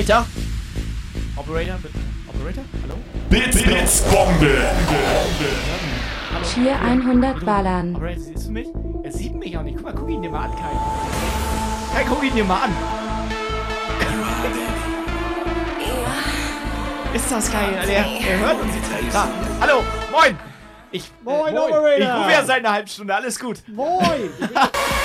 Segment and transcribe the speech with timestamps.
[0.00, 0.26] Operator.
[1.36, 1.98] Operator, bitte.
[2.26, 2.94] Operator, hallo?
[3.28, 4.64] Bits, Bits, Bombe.
[6.54, 7.94] Tier 100 ballern.
[7.94, 8.68] Operator, siehst du mich?
[9.02, 9.76] Er sieht mich auch nicht.
[9.76, 10.72] Guck mal, guck ihn dir mal an, Kai.
[11.94, 12.76] Kai, guck ihn dir mal an.
[17.12, 17.74] Ist das geil?
[17.86, 19.14] Er, er hört uns jetzt.
[19.14, 19.28] Da.
[19.60, 20.38] Hallo, moin.
[20.92, 21.98] Ich, Moin, äh, Operator.
[21.98, 23.14] Ich rufe ja seit einer halben Stunde.
[23.14, 23.58] Alles gut.
[23.68, 24.30] Moin!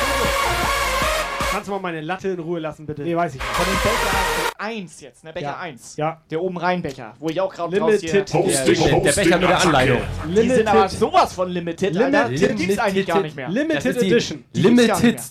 [1.55, 3.03] Kannst du mal meine Latte in Ruhe lassen, bitte?
[3.03, 3.53] Nee, weiß ich nicht.
[3.53, 5.31] Von dem Becher 1 jetzt, ne?
[5.31, 5.59] Becher Ja.
[5.59, 5.95] 1.
[5.95, 6.21] Ja.
[6.29, 8.33] Der oben rein Becher, wo ich auch gerade Limited.
[8.33, 10.01] Hosting, der Hosting, Becher mit der Anleitung.
[10.35, 12.27] Die sind aber sowas von limited, Alter.
[12.27, 12.59] Limited.
[12.59, 13.47] Die gibt's eigentlich gar nicht mehr.
[13.47, 14.43] Limited Edition.
[14.51, 15.21] Limited.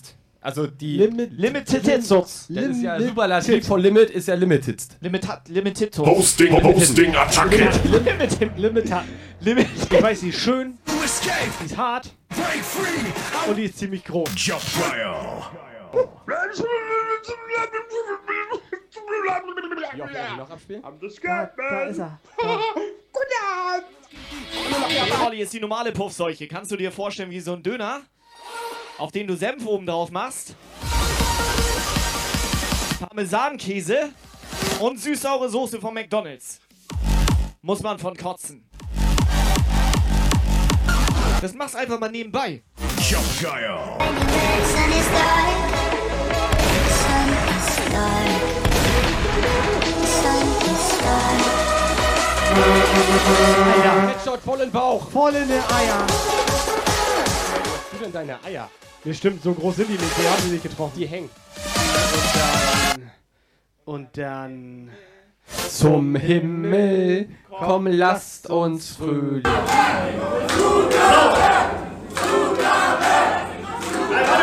[0.40, 0.96] Also die.
[0.96, 2.46] Limit Limited Sutz.
[2.48, 4.82] das ist ja Superlativ von Limit ist ja Limited.
[5.00, 5.98] Limited, limited.
[5.98, 7.68] Hosting, Hosting, Attacke.
[7.84, 8.50] Limited.
[8.56, 8.96] Limited.
[9.40, 9.66] Limit.
[9.90, 13.50] Ich weiß, die ist schön, die ist hart break free.
[13.50, 14.30] und die ist ziemlich groß.
[14.36, 14.62] Jump
[19.96, 20.82] Wir noch abspielen?
[20.82, 22.20] Da, da ist er.
[25.26, 26.48] Olli ist die normale Puffseuche.
[26.48, 28.02] Kannst du dir vorstellen, wie so ein Döner,
[28.98, 30.54] auf den du Senf oben drauf machst,
[33.00, 34.10] Parmesankäse
[34.80, 36.60] und süß-saure Soße von McDonalds.
[37.62, 38.68] Muss man von kotzen.
[41.40, 42.62] Das machst einfach mal nebenbei.
[43.08, 43.24] Jump
[53.84, 54.08] Dark.
[54.08, 55.10] Headshot voll in den Bauch.
[55.10, 56.06] Voll in die Eier.
[57.92, 58.70] Du denn deine Eier?
[59.04, 60.18] Nee, stimmt, so groß sind die nicht.
[60.18, 60.92] Die haben die nicht getroffen.
[60.96, 61.28] Die hängen.
[63.84, 64.90] Und dann.
[65.68, 69.44] Zum Himmel, komm, lasst uns fröhlich.
[69.44, 69.60] Warte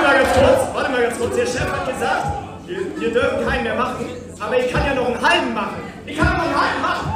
[0.04, 1.36] mal ganz kurz, warte mal ganz kurz.
[1.36, 2.28] Der Chef hat gesagt,
[2.68, 4.06] wir, wir dürfen keinen mehr machen,
[4.42, 5.82] aber ich kann ja noch einen halben machen.
[6.06, 7.08] Ich kann noch einen halben machen.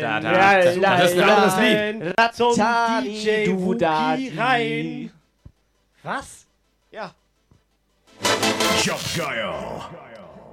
[0.00, 0.96] Da, da, da.
[0.98, 2.34] Das ist ein anderes Lied.
[2.34, 3.44] Zum Tadi, DJ
[4.16, 4.38] die.
[4.38, 5.10] rein.
[6.02, 6.46] Was?
[6.90, 7.14] Ja,
[9.16, 9.52] Guile.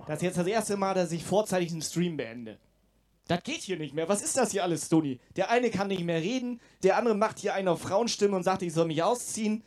[0.08, 2.58] das ist jetzt das erste Mal, dass ich vorzeitig einen Stream beende.
[3.28, 4.10] Das geht hier nicht mehr.
[4.10, 5.20] Was ist das hier alles, Stoni?
[5.36, 8.64] Der eine kann nicht mehr reden, der andere macht hier eine auf Frauenstimme und sagt,
[8.64, 9.64] ich soll mich ausziehen.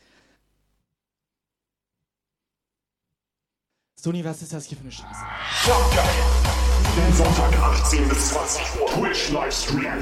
[4.06, 5.24] Stoni, was ist das hier für eine Scheiße?
[5.66, 6.06] Jump Guile.
[6.94, 8.88] Jeden Sonntag 18 bis 20 Uhr.
[8.92, 9.98] Twitch Livestream.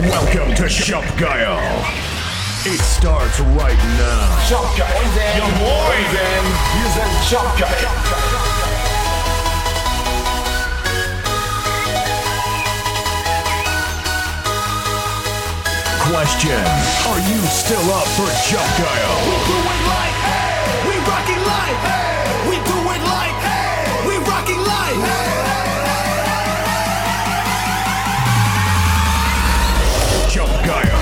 [0.00, 1.04] Welcome to Jump
[2.64, 4.32] It starts right now.
[4.48, 4.88] Jump Guile.
[5.36, 7.52] Ja moin, denn wir sind Jump
[16.08, 16.64] Question:
[17.10, 20.27] Are you still up for Jump
[21.48, 21.80] rocking live.
[21.84, 25.02] Hey, we do it like hey, we rocking live.
[30.28, 31.00] Jump Guile.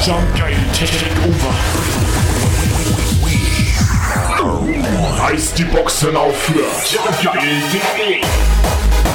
[0.00, 1.54] Jump Guile Technik over.
[5.18, 8.20] Reißt die Boxen auf für jumpguile.de.
[8.20, 9.05] Scheiß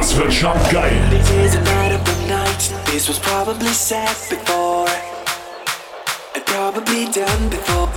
[0.00, 0.92] das wird Jump geil.
[1.10, 2.72] Here's a night of the night.
[2.86, 4.88] This was probably said before.
[6.34, 7.88] And probably done before.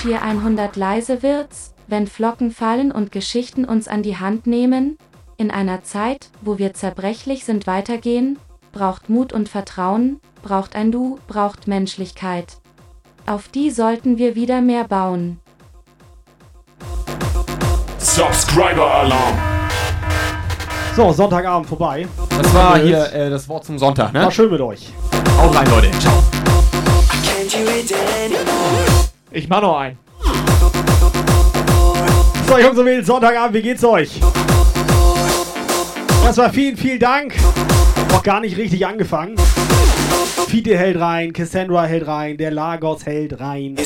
[0.00, 4.96] Tier 100 leise wird's, wenn Flocken fallen und Geschichten uns an die Hand nehmen?
[5.40, 8.40] In einer Zeit, wo wir zerbrechlich sind weitergehen?
[8.72, 12.56] Braucht Mut und Vertrauen, braucht ein Du, braucht Menschlichkeit.
[13.24, 15.38] Auf die sollten wir wieder mehr bauen.
[17.98, 19.38] Subscriber Alarm.
[20.96, 22.08] So, Sonntagabend vorbei.
[22.30, 24.24] Das war hier äh, das Wort zum Sonntag, ne?
[24.24, 24.92] War schön mit euch.
[25.38, 25.92] Haut rein, Leute.
[26.00, 26.20] Ciao.
[29.30, 29.98] Ich mach noch einen.
[32.48, 34.20] So, Jungs und Mädels, Sonntagabend, wie geht's euch?
[36.28, 37.34] Erstmal vielen, vielen Dank.
[38.10, 39.36] Noch gar nicht richtig angefangen.
[40.46, 43.76] Fiete hält rein, Cassandra hält rein, der Lagos hält rein.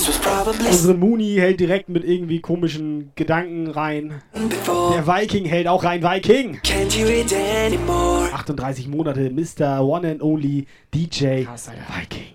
[0.69, 4.23] Unsere Muni hält direkt mit irgendwie komischen Gedanken rein.
[4.33, 4.93] before.
[4.93, 6.59] Der Viking hält auch rein, Viking.
[6.65, 8.29] Can't hear it anymore.
[8.33, 9.81] 38 Monate, Mr.
[9.81, 12.35] One and Only DJ Viking.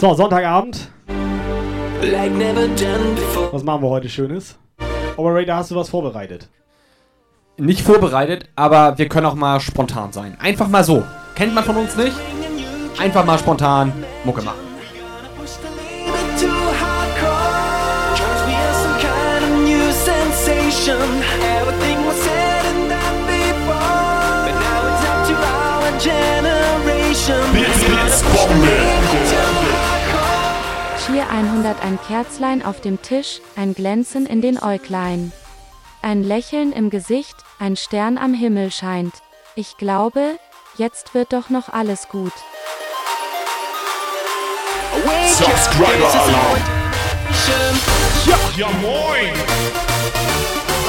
[0.00, 0.90] So, Sonntagabend.
[2.02, 3.52] like never done before.
[3.52, 4.58] Was machen wir heute Schönes?
[5.16, 6.48] Operator, hast du was vorbereitet?
[7.58, 10.36] Nicht vorbereitet, aber wir können auch mal spontan sein.
[10.38, 11.04] Einfach mal so.
[11.34, 12.12] Kennt man von uns nicht?
[12.98, 13.92] Einfach mal spontan
[14.24, 14.58] Mucke machen.
[31.06, 35.32] Schier 100 ein Kerzlein auf dem Tisch, ein Glänzen in den Äuglein.
[36.06, 39.12] Ein Lächeln im Gesicht, ein Stern am Himmel scheint.
[39.56, 40.38] Ich glaube,
[40.78, 42.30] jetzt wird doch noch alles gut.
[45.26, 46.58] Subscriber Alarm.
[48.56, 49.32] Ja, moin.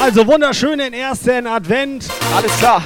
[0.00, 2.04] Also wunderschönen ersten Advent.
[2.36, 2.84] Alles klar.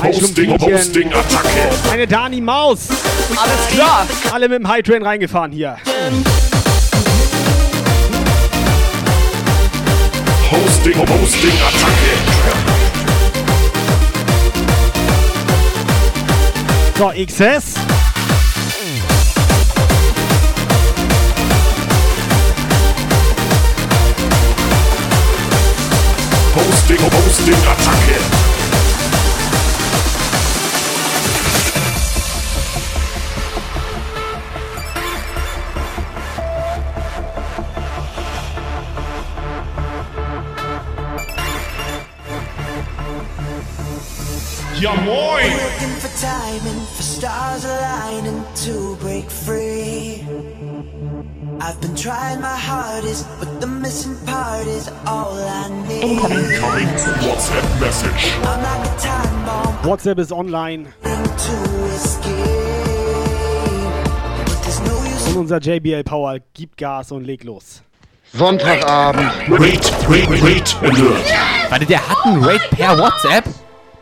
[0.00, 0.14] Ein.
[0.14, 1.68] Hosting, Attacke.
[1.92, 2.88] Eine Dani Maus.
[3.36, 4.06] Alles klar.
[4.32, 5.76] Alle mit dem High Train reingefahren hier.
[10.80, 12.14] Hosting, Hosting, Attacke.
[16.96, 17.76] So, XS.
[26.54, 28.39] Hosting, Hosting, Attacke.
[44.80, 45.44] Ja, moin.
[45.44, 50.24] Looking for timing, for stars aligning to break free.
[51.60, 56.18] I've been trying my hardest, but the missing part is all I need.
[56.18, 56.46] Coming
[57.20, 58.32] WhatsApp Message.
[58.40, 60.86] I'm like a time bomb WhatsApp ist online.
[65.28, 67.82] Und unser JBL Power gibt Gas und legt los.
[68.32, 69.30] Sonntagabend.
[69.50, 71.32] Raid, Raid, Raid Alert.
[71.68, 73.44] Warte, der hat einen Raid per WhatsApp?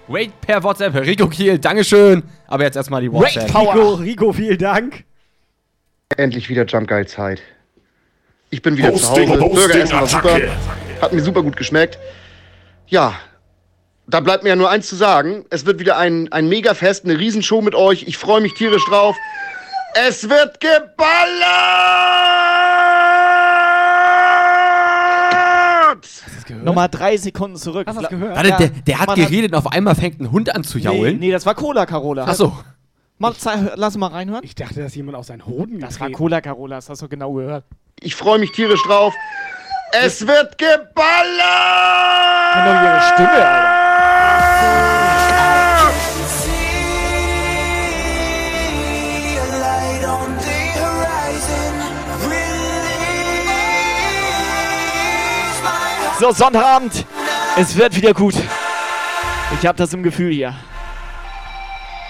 [0.08, 0.94] Raid per WhatsApp.
[0.94, 2.22] Rico Kiel, Dankeschön.
[2.46, 3.48] Aber jetzt erstmal die WhatsApp.
[3.54, 5.04] Rico, Rico, vielen Dank.
[6.16, 7.42] Endlich wieder Jump Guide Zeit.
[8.50, 9.40] Ich bin wieder zu Hosting, Hause.
[9.40, 10.38] Hosting, Burgeressen war super.
[11.02, 11.98] Hat mir super gut geschmeckt.
[12.86, 13.14] Ja,
[14.06, 15.44] da bleibt mir ja nur eins zu sagen.
[15.50, 18.04] Es wird wieder ein, ein Mega-Fest, eine Riesenshow mit euch.
[18.04, 19.14] Ich freue mich tierisch drauf.
[19.94, 22.37] Es wird geballert!
[26.64, 27.86] Nochmal drei Sekunden zurück.
[27.86, 28.36] Hast du das gehört?
[28.36, 30.64] Warte, Ja, der, der hat man hat- geredet und auf einmal fängt ein Hund an
[30.64, 31.18] zu Nee, jaulen.
[31.18, 32.24] nee, das war Cola Carola.
[32.24, 32.52] Achso.
[33.18, 33.34] Mal,
[33.74, 34.44] lass mal reinhören.
[34.44, 36.08] Ich dachte, dass jemand auf seinen Hoden Das war.
[36.10, 37.64] Cola Carola, das hast du genau gehört.
[38.00, 39.12] Ich freue mich tierisch drauf.
[40.04, 40.94] Es wird geballert!
[42.52, 44.97] Kenn doch ihre Stimme, Alter.
[56.20, 57.06] So, Sonntagabend.
[57.56, 58.34] Es wird wieder gut.
[59.54, 60.52] Ich hab das im Gefühl hier.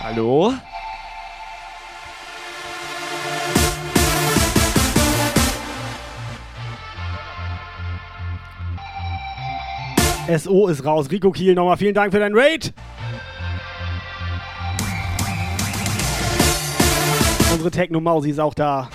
[0.01, 0.55] Hallo?
[10.39, 11.11] SO ist raus.
[11.11, 12.73] Rico Kiel, nochmal vielen Dank für deinen Raid.
[17.53, 18.89] Unsere Techno-Mausi ist auch da.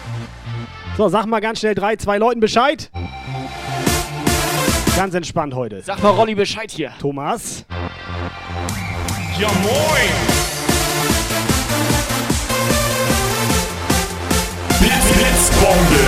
[0.97, 2.89] So, sag mal ganz schnell drei, zwei Leuten Bescheid.
[4.95, 5.81] Ganz entspannt heute.
[5.81, 6.91] Sag mal Rolli Bescheid hier.
[6.99, 7.65] Thomas.
[9.39, 10.13] Ja, moin.
[14.79, 16.03] Blitz, Blitz, Bombe.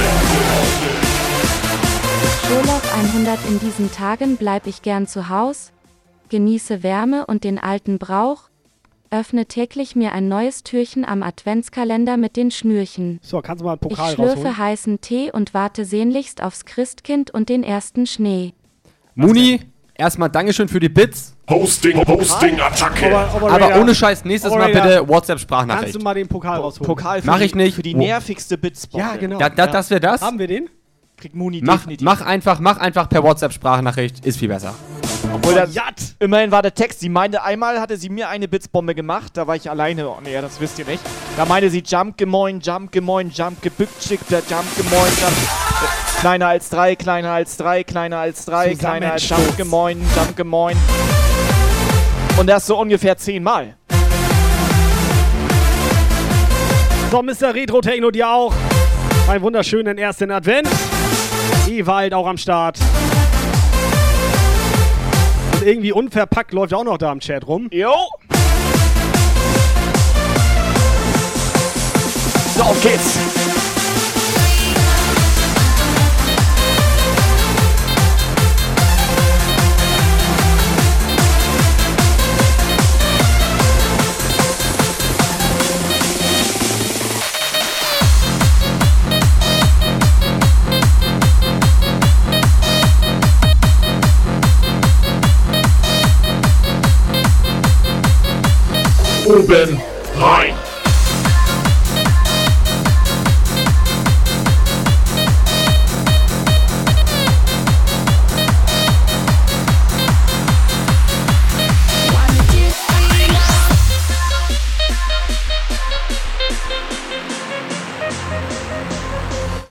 [2.48, 5.72] Scholoch 100 in diesen Tagen bleib ich gern zu Haus,
[6.30, 8.50] genieße Wärme und den alten Brauch,
[9.10, 13.20] öffne täglich mir ein neues Türchen am Adventskalender mit den Schnürchen.
[13.24, 14.58] So, kannst du mal einen Ich Pokal schlürfe rausholen?
[14.58, 18.54] heißen Tee und warte sehnlichst aufs Christkind und den ersten Schnee.
[19.16, 19.62] Muni,
[19.94, 21.36] erstmal Dankeschön für die Bits.
[21.50, 23.16] Hosting, Hosting, Attacke.
[23.18, 25.96] Aber, aber, ohne Scheiß, nächstes Mal bitte Kannst WhatsApp-Sprachnachricht.
[25.96, 26.88] du mal den Pokal rausholen?
[26.88, 27.76] Pokal für Mach die, ich nicht.
[27.76, 29.06] Für die nervigste Blitzbombe.
[29.06, 29.40] Ja, genau.
[29.40, 30.22] Ja, da, das wäre das.
[30.22, 30.70] Haben wir den?
[31.18, 32.04] Kriegt Muni Mach, definitiv.
[32.04, 34.26] mach einfach, mach einfach per WhatsApp-Sprachnachricht.
[34.26, 34.74] Ist viel besser.
[35.34, 36.16] Obwohl das, Jat!
[36.20, 37.00] immerhin war der Text.
[37.00, 40.08] Sie meinte, einmal hatte sie mir eine Blitzbombe gemacht, da war ich alleine.
[40.10, 41.04] Oh nee, das wisst ihr nicht.
[41.38, 45.36] Da meinte sie Jump gemoin, Jump gemoin, Jump gebückt, schick, der Jump gemoin, Jump.
[46.20, 49.58] Kleiner als drei, kleiner als drei, kleiner als drei, kleiner als Zusammensturz.
[49.58, 50.78] Danke moin, danke moin.
[52.38, 53.76] Und das so ungefähr zehnmal.
[57.12, 57.54] So, Mr.
[57.54, 58.54] Retro Techno, dir auch.
[59.30, 60.68] Einen wunderschönen ersten Advent.
[61.68, 62.78] Ewald auch am Start.
[65.66, 67.70] Irgendwie unverpackt läuft auch noch da im Chat rum.
[67.72, 67.92] Jo.
[72.56, 73.45] So, auf geht's.
[99.26, 99.82] Oben
[100.18, 100.54] rein.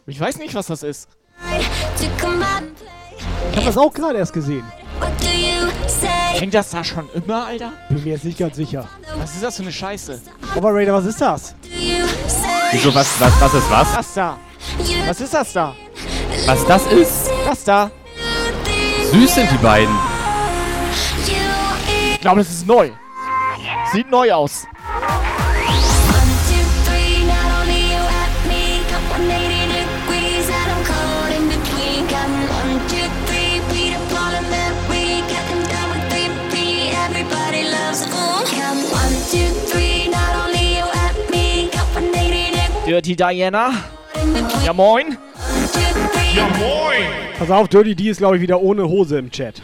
[0.06, 1.08] Ich weiß nicht, was das ist.
[3.50, 4.64] Ich habe das auch gerade erst gesehen.
[6.34, 7.72] Hängt das da schon immer, Alter?
[7.88, 8.88] Bin mir jetzt nicht ganz sicher.
[9.18, 10.20] Was ist das für eine Scheiße?
[10.56, 11.54] Operator, was ist das?
[12.72, 13.94] Wieso, was, was, was ist was?
[13.94, 14.38] Das da.
[15.06, 15.74] Was ist das da?
[16.46, 17.30] Was das ist?
[17.46, 17.90] Das da.
[19.12, 19.94] Süß sind die beiden.
[22.14, 22.90] Ich glaube, das ist neu.
[23.92, 24.66] Sieht neu aus.
[42.86, 43.72] Dirty Diana.
[44.62, 45.16] Ja moin.
[46.34, 47.06] Ja moin.
[47.38, 49.62] Pass auf, Dirty D ist, glaube ich, wieder ohne Hose im Chat.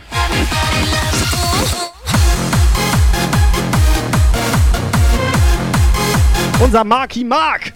[6.64, 7.72] Unser Marky Mark!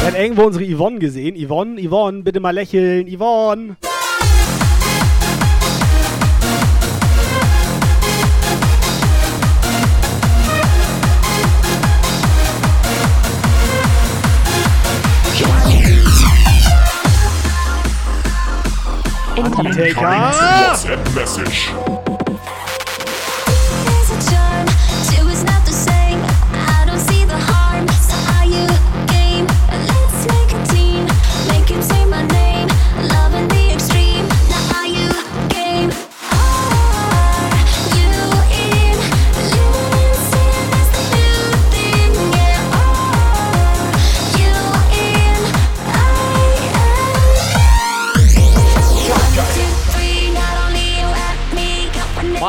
[0.00, 1.36] Er hat irgendwo unsere Yvonne gesehen.
[1.36, 3.06] Yvonne, Yvonne, bitte mal lächeln.
[3.08, 3.76] Yvonne!
[19.34, 20.06] Taker!
[20.06, 21.93] WhatsApp Message.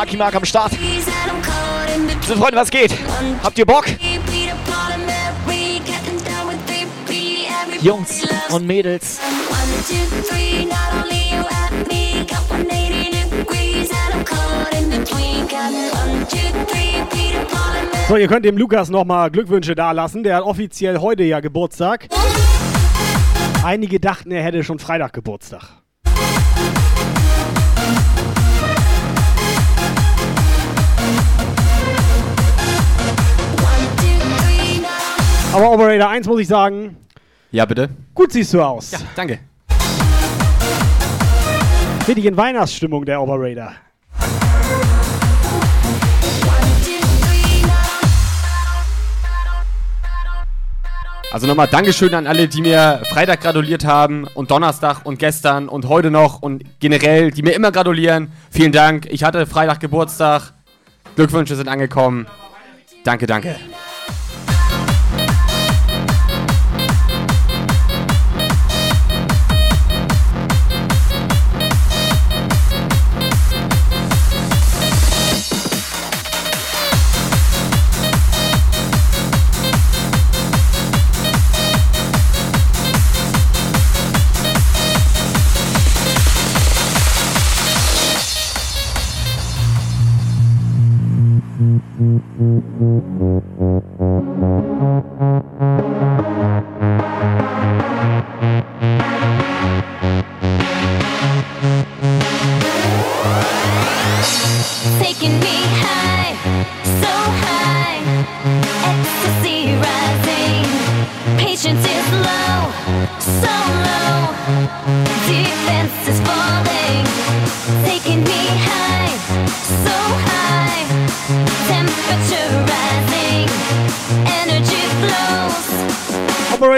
[0.06, 0.72] Marky Mark am Start.
[2.28, 2.96] So, Freunde, was geht?
[3.42, 3.86] Habt ihr Bock?
[7.82, 8.22] Jungs
[8.52, 9.20] und Mädels.
[18.08, 20.22] So, ihr könnt dem Lukas nochmal Glückwünsche dalassen.
[20.22, 22.10] Der hat offiziell heute ja Geburtstag.
[23.64, 25.85] Einige dachten, er hätte schon Freitag Geburtstag.
[35.56, 36.98] Aber Operator 1 muss ich sagen,
[37.50, 37.88] Ja, bitte.
[38.14, 38.92] gut siehst du aus.
[38.92, 39.40] Ja, danke.
[42.06, 43.72] Richtig in Weihnachtsstimmung, der Operator.
[51.32, 55.88] Also nochmal Dankeschön an alle, die mir Freitag gratuliert haben und Donnerstag und gestern und
[55.88, 58.32] heute noch und generell, die mir immer gratulieren.
[58.52, 59.08] Vielen Dank.
[59.10, 60.54] Ich hatte Freitag Geburtstag.
[61.16, 62.28] Glückwünsche sind angekommen.
[63.04, 63.56] Danke, danke.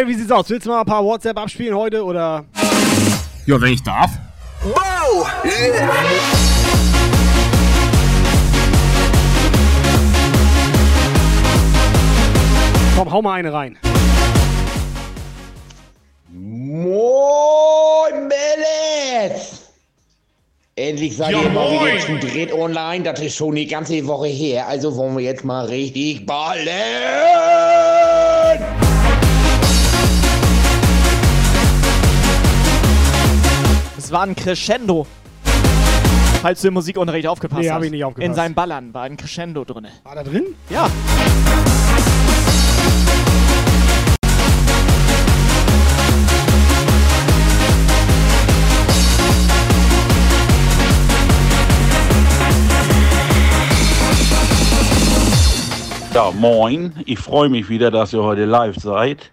[0.07, 0.49] Operator, wie sieht's aus?
[0.49, 2.45] Willst du mal ein paar WhatsApp abspielen heute oder?
[3.45, 4.11] Ja, wenn ich darf.
[4.63, 5.27] Wow!
[5.43, 5.91] Yeah!
[12.95, 13.77] Komm, hau mal eine rein.
[16.29, 19.63] Moin, Melis!
[20.75, 23.03] Endlich seid ihr mal wieder zu dritt online.
[23.03, 24.67] Das ist schon die ganze Woche her.
[24.67, 26.67] Also wollen wir jetzt mal richtig ballen!
[34.07, 35.05] Es war ein Crescendo.
[36.41, 37.75] Falls du im Musikunterricht aufgepasst Nee, hast.
[37.75, 38.25] hab ich nicht aufgepasst.
[38.25, 39.85] In seinem Ballern war ein Crescendo drin.
[40.05, 40.55] War da drin?
[40.69, 40.89] Ja.
[56.13, 56.93] Ja, moin.
[57.05, 59.29] Ich freue mich wieder, dass ihr heute live seid.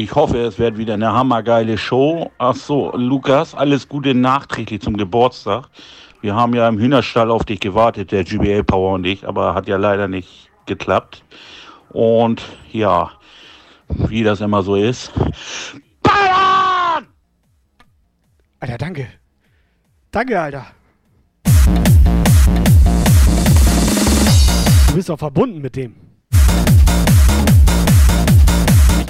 [0.00, 2.32] Ich hoffe, es wird wieder eine hammergeile Show.
[2.38, 5.68] Ach so, Lukas, alles Gute nachträglich zum Geburtstag.
[6.22, 9.68] Wir haben ja im Hühnerstall auf dich gewartet, der GBA Power und ich, aber hat
[9.68, 11.22] ja leider nicht geklappt.
[11.90, 12.40] Und
[12.72, 13.10] ja,
[13.90, 15.12] wie das immer so ist.
[16.02, 17.06] Ballern!
[18.58, 19.06] Alter, danke.
[20.12, 20.64] Danke, Alter.
[24.88, 25.94] Du bist doch verbunden mit dem.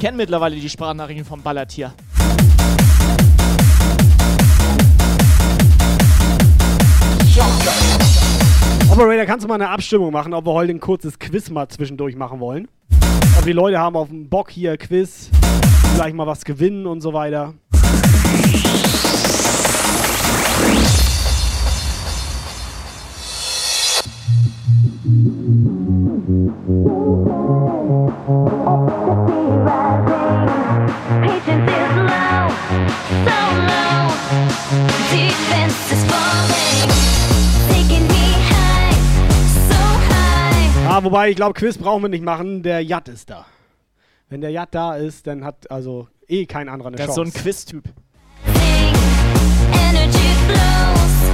[0.01, 1.93] Kenne mittlerweile die Sprachnachrichten vom Ballertier.
[8.91, 12.17] Operator, kannst du mal eine Abstimmung machen, ob wir heute ein kurzes Quiz mal zwischendurch
[12.17, 12.69] machen wollen?
[13.39, 15.31] Ob die Leute haben auf dem Bock hier Quiz,
[15.95, 17.55] vielleicht mal was gewinnen und so weiter.
[40.93, 43.47] Ah, wobei, ich glaube, Quiz brauchen wir nicht machen, der Jat ist da.
[44.29, 47.23] Wenn der Jat da ist, dann hat also eh kein anderer eine Das ist so
[47.23, 47.39] Chance.
[47.39, 47.85] ein Quiz-Typ.
[49.73, 51.31] Energy flows,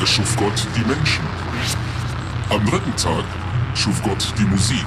[0.00, 1.24] erschuf Gott die Menschen.
[2.50, 3.24] Am dritten Tag
[3.74, 4.84] schuf Gott die Musik.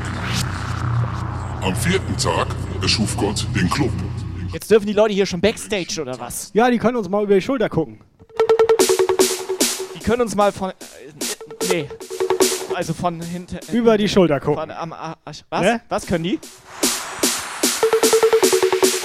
[1.61, 2.47] Am vierten Tag
[2.81, 3.91] erschuf Gott den Club.
[4.53, 6.51] Jetzt dürfen die Leute hier schon Backstage oder was?
[6.53, 7.99] Ja, die können uns mal über die Schulter gucken.
[9.95, 10.69] Die können uns mal von.
[10.71, 10.73] Äh,
[11.71, 11.89] nee.
[12.75, 13.57] Also von hinten.
[13.73, 14.61] Über die Schulter gucken.
[14.61, 15.61] Von, am, Ar- Arsch- was?
[15.61, 15.81] Ne?
[15.89, 16.39] Was können die?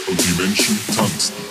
[0.08, 1.42] Und die Menschen tanzten.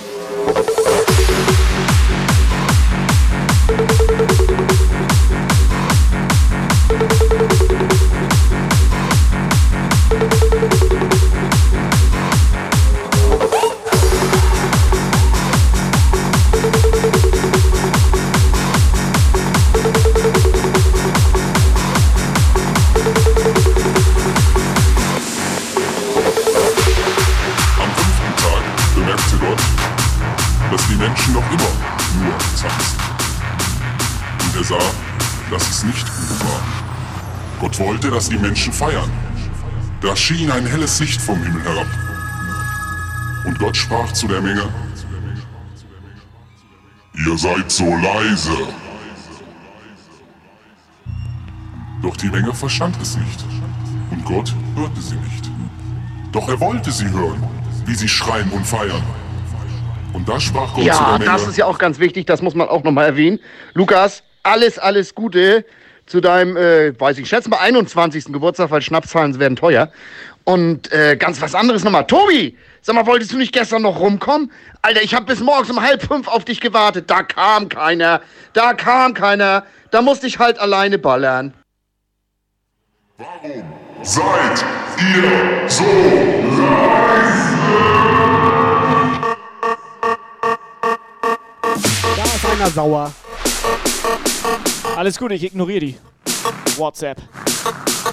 [31.21, 32.99] Menschen noch immer nur tanzen.
[34.43, 34.91] Und er sah,
[35.51, 36.61] dass es nicht gut war.
[37.59, 39.09] Gott wollte, dass die Menschen feiern.
[40.01, 41.87] Da schien ein helles Licht vom Himmel herab.
[43.45, 44.67] Und Gott sprach zu der Menge,
[47.13, 48.57] Ihr seid so leise.
[52.01, 53.45] Doch die Menge verstand es nicht.
[54.09, 55.51] Und Gott hörte sie nicht.
[56.31, 57.43] Doch er wollte sie hören,
[57.85, 59.03] wie sie schreien und feiern.
[60.13, 62.41] Und da sprach Gott zu der Ja, Menge, das ist ja auch ganz wichtig, das
[62.41, 63.39] muss man auch nochmal erwähnen.
[63.73, 65.65] Lukas, alles, alles Gute
[66.05, 68.25] zu deinem, äh, weiß ich, schätze mal 21.
[68.25, 69.91] Geburtstag, weil Schnapszahlen werden teuer.
[70.43, 72.05] Und äh, ganz was anderes nochmal.
[72.07, 74.51] Tobi, sag mal, wolltest du nicht gestern noch rumkommen?
[74.81, 77.09] Alter, ich habe bis morgens um halb fünf auf dich gewartet.
[77.09, 78.21] Da kam keiner.
[78.53, 79.63] Da kam keiner.
[79.91, 81.53] Da musste ich halt alleine ballern.
[84.01, 84.65] seid
[84.97, 85.83] ihr so
[86.57, 88.20] leise?
[92.61, 93.11] Keiner sauer.
[94.95, 95.97] Alles gut, ich ignoriere die.
[96.77, 97.17] WhatsApp.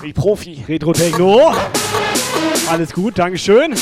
[0.01, 0.65] Wie Profi.
[0.67, 1.53] Retro Techno.
[2.71, 3.75] Alles gut, Dankeschön.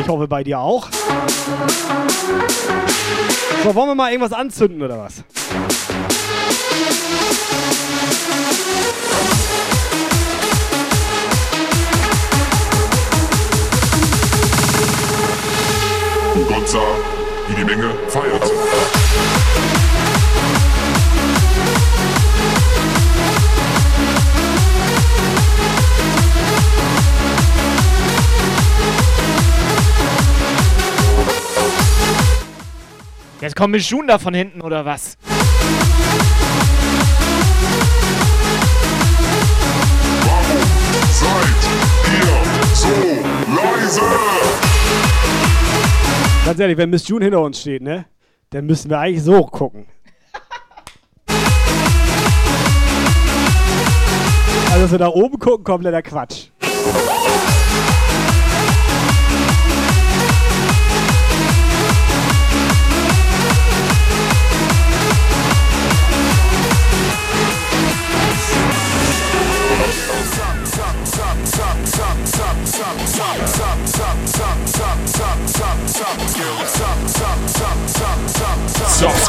[0.00, 0.88] Ich hoffe bei dir auch.
[3.62, 5.22] So, wollen wir mal irgendwas anzünden oder was?
[16.34, 16.80] Und Gott sah,
[17.48, 18.79] wie die Menge feierte.
[33.40, 35.16] Jetzt kommt Mischun da von hinten, oder was?
[41.10, 41.30] Seid
[42.12, 42.88] ihr so
[43.56, 44.00] leise?
[46.44, 48.04] Ganz ehrlich, wenn Miss June hinter uns steht, ne?
[48.50, 49.86] Dann müssen wir eigentlich so gucken.
[54.66, 56.48] Also, dass wir nach oben gucken, kompletter Quatsch.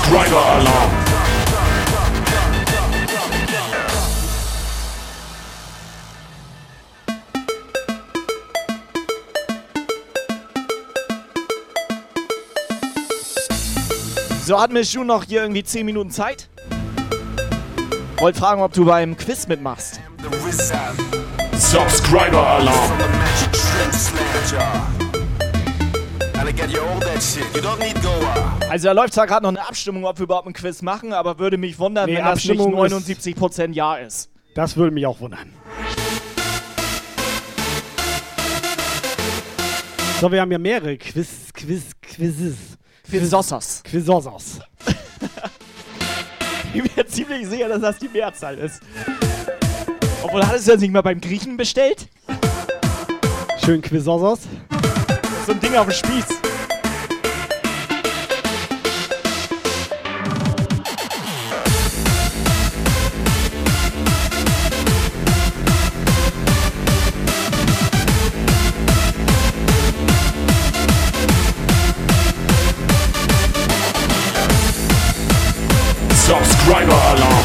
[0.02, 0.92] Subscriber Alarm.
[14.44, 16.50] So, hat Mischun noch hier irgendwie 10 Minuten Zeit?
[18.18, 20.02] Wollte fragen, ob du beim Quiz mitmachst.
[21.54, 22.92] Subscriber Alarm.
[28.70, 31.40] Also da läuft zwar gerade noch eine Abstimmung, ob wir überhaupt ein Quiz machen, aber
[31.40, 34.30] würde mich wundern, Nee, wenn das nicht Abstimmung ist- 79% Ja ist.
[34.56, 35.54] Das würde mich auch wundern.
[40.20, 42.56] So, wir haben ja mehrere Quiz, Quiz, Quizzes.
[43.10, 43.82] Quizossos.
[43.84, 44.60] Quizossos.
[46.74, 48.80] Ich bin mir ziemlich sicher, dass das die Mehrzahl ist.
[50.24, 52.08] Obwohl, hattest du das nicht mal beim Griechen bestellt?
[53.66, 54.40] Schön Quizossos.
[55.52, 56.26] So ein Ding auf dem Spieß.
[76.16, 77.44] Subscriber Alarm.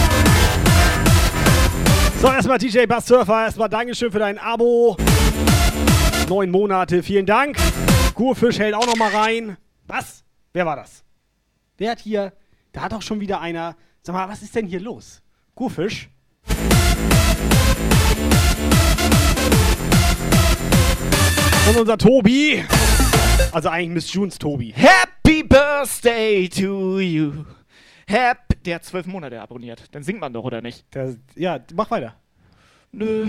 [2.22, 4.96] So, erstmal TJ Bass Surfer, erstmal Dankeschön für dein Abo.
[6.28, 7.56] Neun Monate, vielen Dank.
[8.14, 9.56] Kurfisch hält auch noch mal rein.
[9.86, 10.24] Was?
[10.52, 11.04] Wer war das?
[11.78, 12.32] Wer hat hier.
[12.72, 13.76] Da hat doch schon wieder einer.
[14.02, 15.22] Sag mal, was ist denn hier los?
[15.54, 16.08] Kurfisch?
[21.68, 22.64] Und unser Tobi.
[23.52, 24.74] Also eigentlich Miss Junes Tobi.
[24.76, 27.44] Happy Birthday to you.
[28.08, 28.56] Happy.
[28.64, 29.84] Der hat zwölf Monate abonniert.
[29.92, 30.92] Dann singt man doch, oder nicht?
[30.92, 32.16] Der, ja, mach weiter.
[32.90, 33.28] Nö.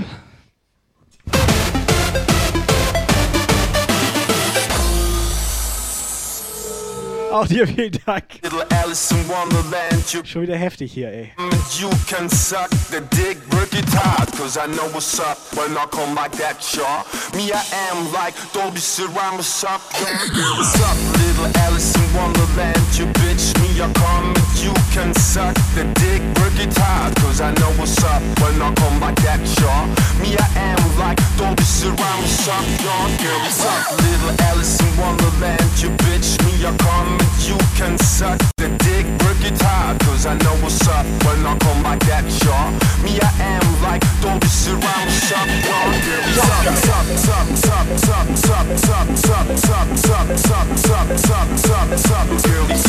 [7.32, 8.24] Auch dir vielen Dank.
[8.42, 11.32] Little Alice in Wonderland, you Schon wieder heftig hier, ey.
[11.78, 15.86] you can suck the dick, work it hard, cause I know what's up when I
[15.92, 17.04] come like that, y'all.
[17.36, 17.62] Me, I
[17.92, 19.82] am like Dolby Surround, what's up?
[19.92, 25.54] What's up, little Alice in Wonderland, you bitch, me, I come and you can suck
[25.76, 29.38] the dick, work it hard, cause I know what's up when I come like that,
[29.62, 29.86] y'all.
[30.18, 33.06] Me, I am like Dolby Surround, what's up, y'all?
[33.22, 37.98] Girl, what's up, little Alice in Wonderland, you bitch, me, I come and you can
[38.00, 42.02] suck the dick, work it hard, cause I know what's up when I come like
[42.10, 42.74] that, y'all.
[43.06, 45.94] Me, I am like Dolby Surround, what's up, y'all?
[46.02, 49.46] Girl, what's up, what's up, what's up, what's up, what's up, what's up, what's up,
[49.48, 51.38] what's up, what's up, what's up, what's up, what's up, what's up, what's up, what's
[51.38, 51.46] up, girl, what's up, what's up, what's up, what's up, what's up, what's up, what's
[51.46, 52.30] up, what's up, what's up, what's up, what's up, what's up, what's up, what's up,
[52.30, 52.87] what's up, what's up.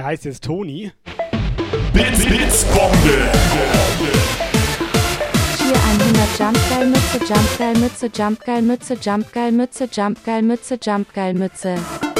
[0.00, 0.92] Er heißt jetzt Toni.
[1.92, 3.28] Bits, Bits, Bombe!
[5.58, 11.74] Hier 100 Jumpgeil Mütze, Jumpgeil Mütze, Jumpgeil Mütze, Jumpgeil Mütze, Jumpgeil Mütze, Jumpgeil Mütze.
[11.74, 12.19] Jump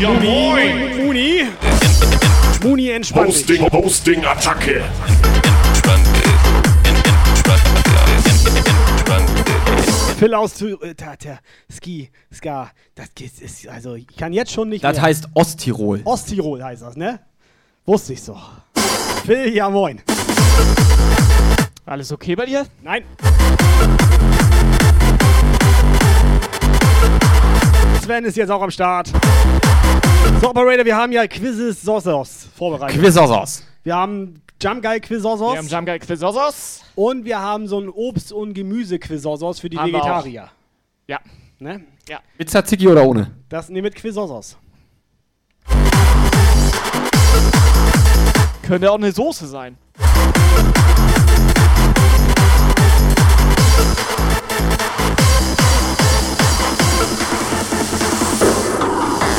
[0.00, 1.06] Ja, Muni, moin.
[1.06, 1.42] Muni.
[2.62, 3.34] Muni, entspann dich.
[3.36, 4.84] Posting, Posting, Attacke.
[10.18, 11.38] Phil aus äh, da, der
[11.70, 15.02] Ski, Ska, das geht- ist, also ich kann jetzt schon nicht Das mehr.
[15.02, 16.00] heißt Osttirol.
[16.04, 17.20] Osttirol heißt das, ne?
[17.84, 18.36] Wusste ich so.
[19.26, 20.00] Phil, ja moin.
[21.84, 22.66] Alles okay bei dir?
[22.82, 23.04] Nein.
[28.06, 29.10] Sven ist jetzt auch am Start.
[30.40, 33.00] So, Operator, wir haben ja Quizzes Sosos vorbereitet.
[33.00, 33.64] Quizzosos.
[33.82, 35.54] Wir haben Jump Guy Quizosos.
[35.54, 36.84] Wir haben Jump Guy Quizosos.
[36.94, 39.92] Und wir haben so ein Obst- und Gemüse-Quizosos für die Haben.
[39.92, 40.48] Vegetarier.
[41.08, 41.18] Ja.
[41.58, 41.84] Ne?
[42.08, 42.20] Ja.
[42.38, 43.32] Mit Tzatziki oder ohne?
[43.48, 44.56] Das nehmen mit Quizosos.
[48.62, 49.76] Könnte auch eine Soße sein.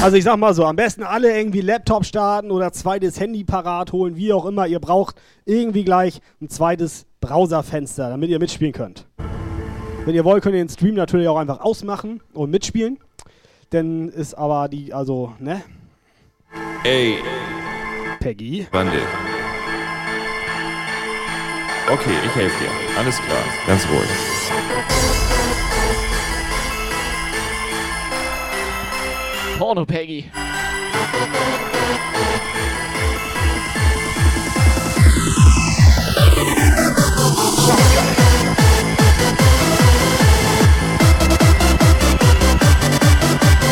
[0.01, 3.91] Also ich sag mal so, am besten alle irgendwie Laptop starten oder zweites Handy parat
[3.91, 4.67] holen, wie auch immer.
[4.67, 9.07] Ihr braucht irgendwie gleich ein zweites Browserfenster, damit ihr mitspielen könnt.
[10.05, 12.99] Wenn ihr wollt, könnt ihr den Stream natürlich auch einfach ausmachen und mitspielen.
[13.73, 15.63] Denn ist aber die, also, ne?
[16.83, 17.17] Ey,
[18.19, 18.67] Peggy.
[18.71, 19.01] Wandel.
[21.91, 22.99] Okay, ich helfe dir.
[22.99, 23.43] Alles klar.
[23.65, 25.16] Ganz ruhig.
[29.57, 30.29] Porno Peggy.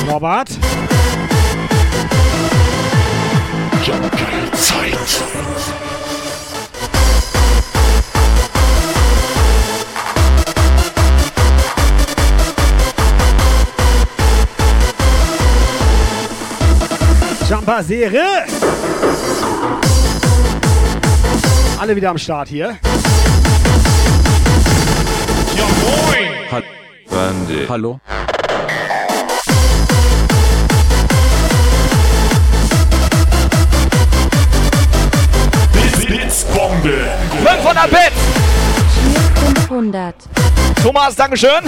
[0.08, 0.58] Norbert.
[4.54, 5.24] Zeit.
[17.66, 18.46] Serie.
[21.80, 22.78] Alle wieder am Start hier.
[25.56, 26.52] Ja, moin.
[26.52, 26.66] Hallo.
[27.10, 27.68] Wandel.
[27.68, 28.00] Hallo.
[35.74, 37.08] Blitz, Blitzbombe.
[37.44, 39.66] 500 Bits.
[39.68, 40.16] 500.
[40.84, 41.64] Thomas, Dankeschön.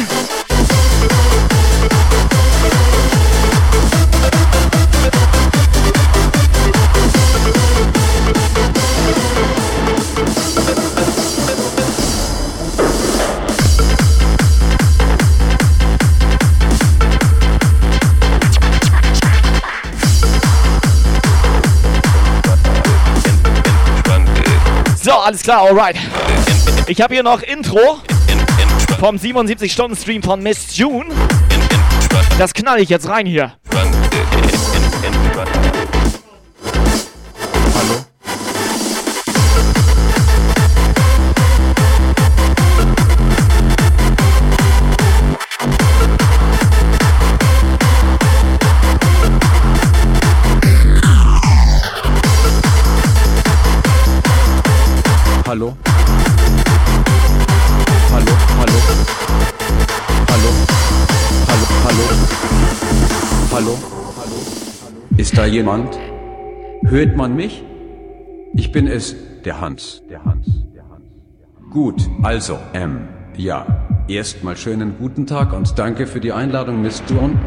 [25.07, 25.95] So, alles klar, alright.
[26.87, 27.79] Ich habe hier noch Intro
[28.99, 31.05] vom 77-Stunden-Stream von Miss June.
[32.37, 33.53] Das knall ich jetzt rein hier.
[65.27, 65.99] Ist da jemand?
[66.83, 67.61] Hört man mich?
[68.53, 69.13] Ich bin es,
[69.43, 70.01] der Hans.
[70.09, 70.47] Der Hans.
[70.73, 71.03] Der Hans.
[71.69, 73.65] Gut, also, ähm, ja.
[74.07, 77.37] Erstmal schönen guten Tag und danke für die Einladung, Miss John.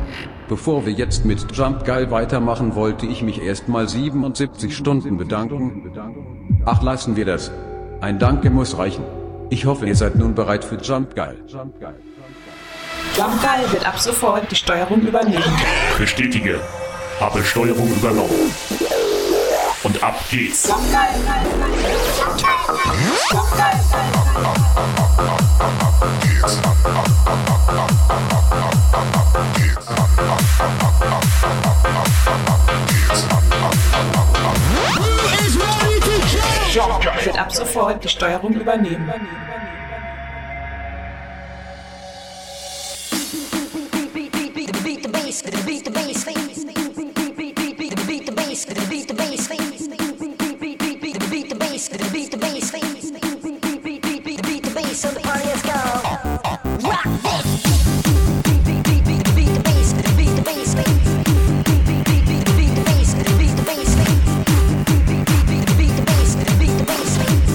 [0.47, 5.91] Bevor wir jetzt mit Jump Geil weitermachen, wollte ich mich erstmal 77 Stunden bedanken.
[6.67, 7.51] Ach, lassen wir das.
[8.03, 9.05] Ein Danke muss reichen.
[9.49, 11.39] Ich hoffe, ihr seid nun bereit für Jump Geil.
[11.47, 11.95] Jump Geil.
[13.17, 15.43] Jumpgeil wird ab sofort die Steuerung übernehmen.
[15.99, 16.61] Bestätige.
[17.21, 18.55] Habe Steuerung übernommen.
[19.83, 20.71] Und ab geht's.
[37.23, 39.13] Wird ab sofort die Steuerung übernehmen.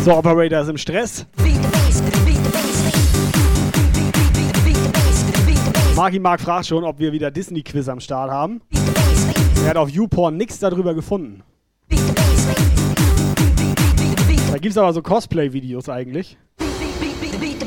[0.05, 1.25] So, Operator ist im Stress.
[5.95, 8.61] Marki Mark fragt schon, ob wir wieder Disney-Quiz am Start haben.
[9.63, 11.43] Er hat auf YouPorn nichts darüber gefunden.
[14.51, 16.37] Da gibt's aber so Cosplay-Videos eigentlich.
[17.39, 17.65] Beat the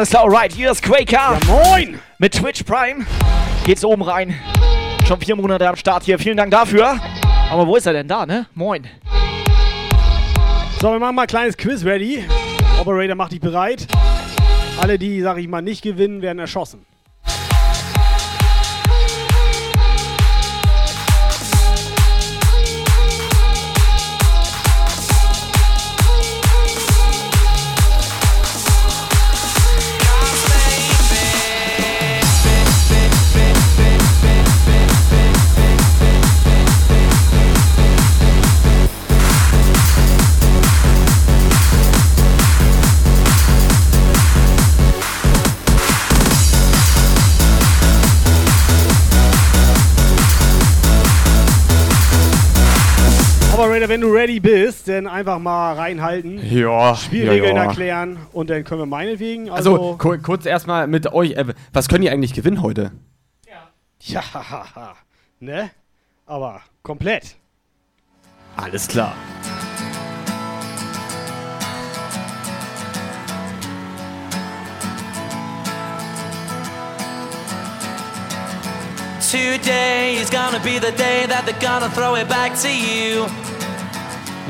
[0.00, 1.12] alles klar, alright, hier ist Quaker.
[1.12, 1.98] Ja, moin!
[2.16, 3.04] Mit Twitch Prime
[3.66, 4.34] geht's oben rein.
[5.06, 6.98] Schon vier Monate am Start hier, vielen Dank dafür.
[7.50, 8.46] Aber wo ist er denn da, ne?
[8.54, 8.86] Moin.
[10.80, 12.24] So, wir machen mal ein kleines Quiz ready.
[12.80, 13.86] Operator, mach dich bereit.
[14.80, 16.86] Alle, die, sag ich mal, nicht gewinnen, werden erschossen.
[53.90, 56.40] Wenn du ready bist, dann einfach mal reinhalten.
[56.48, 57.68] Ja, Spielregeln ja, ja.
[57.68, 59.50] erklären und dann können wir meinetwegen.
[59.50, 61.32] Also, Also, ku kurz erstmal mit euch.
[61.32, 62.92] Äh, was können die eigentlich gewinnen heute?
[64.02, 64.22] ja,
[65.40, 65.70] ne?
[66.24, 67.34] Aber komplett.
[68.56, 69.14] Alles klar.
[79.30, 83.26] Today is gonna be the day that they're gonna throw it back to you.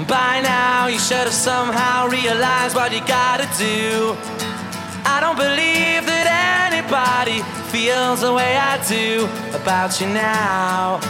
[0.07, 4.16] By now, you should have somehow realized what you gotta do.
[5.05, 6.26] I don't believe that
[6.70, 11.01] anybody feels the way I do about you now.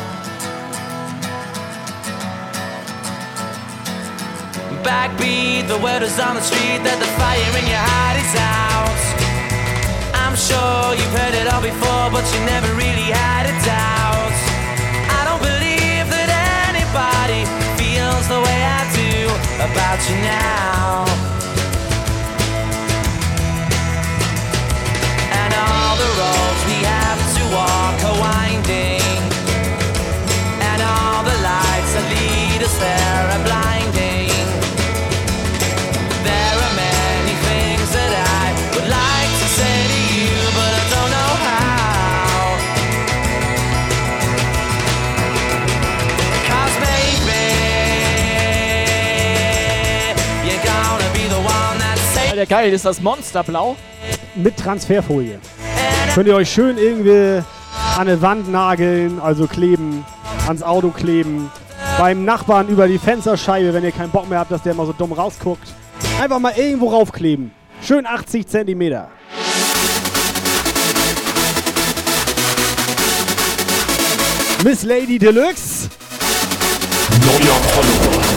[4.82, 7.59] Backbeat, the word is on the street that the fire
[52.40, 53.76] Alter, geil, ist das Monsterblau?
[54.34, 55.38] Mit Transferfolie.
[56.14, 57.42] Könnt ihr euch schön irgendwie
[57.98, 60.06] an eine Wand nageln, also kleben,
[60.46, 61.50] ans Auto kleben.
[61.98, 64.94] beim Nachbarn über die Fensterscheibe, wenn ihr keinen Bock mehr habt, dass der mal so
[64.94, 65.74] dumm rausguckt.
[66.18, 67.50] Einfach mal irgendwo raufkleben.
[67.82, 69.08] Schön 80 Zentimeter.
[74.64, 75.90] Miss Lady Deluxe.
[77.26, 78.29] Neuer Follower.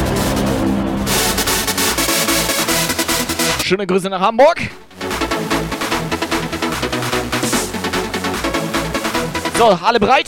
[3.64, 4.59] Schöne Grüße nach Hamburg.
[9.57, 10.28] So, alle bereit?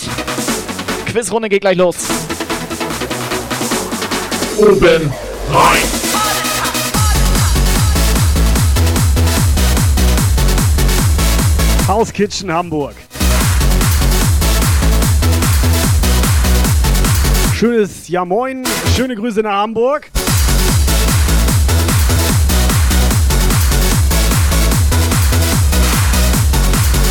[1.05, 1.97] Quizrunde geht gleich los.
[4.57, 5.11] Oben
[5.51, 5.83] rein.
[11.89, 12.95] House Kitchen Hamburg.
[17.53, 18.63] Schönes Ja Moin.
[18.95, 20.09] Schöne Grüße nach Hamburg.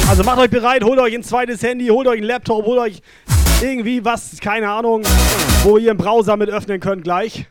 [0.09, 3.03] Also macht euch bereit, holt euch ein zweites Handy, holt euch ein Laptop, holt euch
[3.63, 5.03] irgendwie was, keine Ahnung,
[5.63, 7.47] wo ihr einen Browser mit öffnen könnt gleich.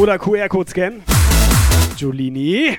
[0.00, 1.02] Oder QR-Code scannen.
[1.98, 2.78] Giulini.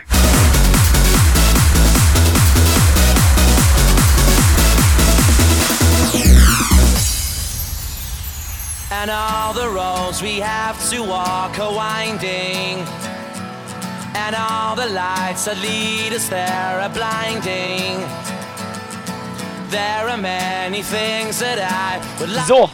[8.89, 13.12] And all the roads we have to walk are winding.
[14.15, 17.99] And all the lights that lead us there are blinding.
[19.69, 22.69] There are many things that I would like So,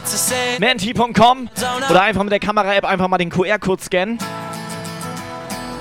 [0.58, 1.48] menti.com
[1.90, 4.18] oder einfach mit der Kamera-App einfach mal den QR-Code scannen.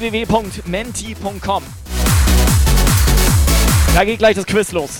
[0.00, 1.62] www.menti.com.
[3.94, 4.90] Da geht gleich das Quiz los.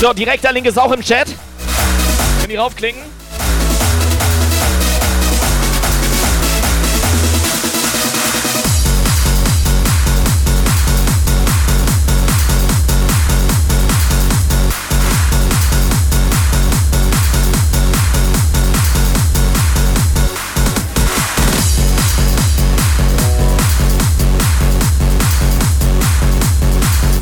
[0.00, 1.26] So, direkter Link ist auch im Chat.
[2.40, 3.17] Könnt ihr raufklicken?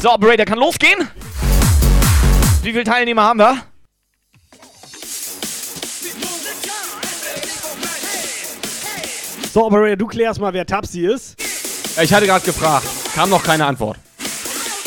[0.07, 1.09] So, Operator kann losgehen.
[2.63, 3.57] Wie viele Teilnehmer haben wir?
[9.53, 11.43] So, Operator, du klärst mal, wer Tapsi ist.
[12.01, 12.87] Ich hatte gerade gefragt.
[13.17, 13.99] Kam noch keine Antwort.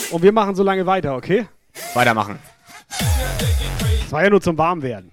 [0.09, 1.49] Und wir machen so lange weiter, okay?
[1.95, 2.39] Weitermachen.
[2.88, 5.11] Das war ja nur zum Warmwerden.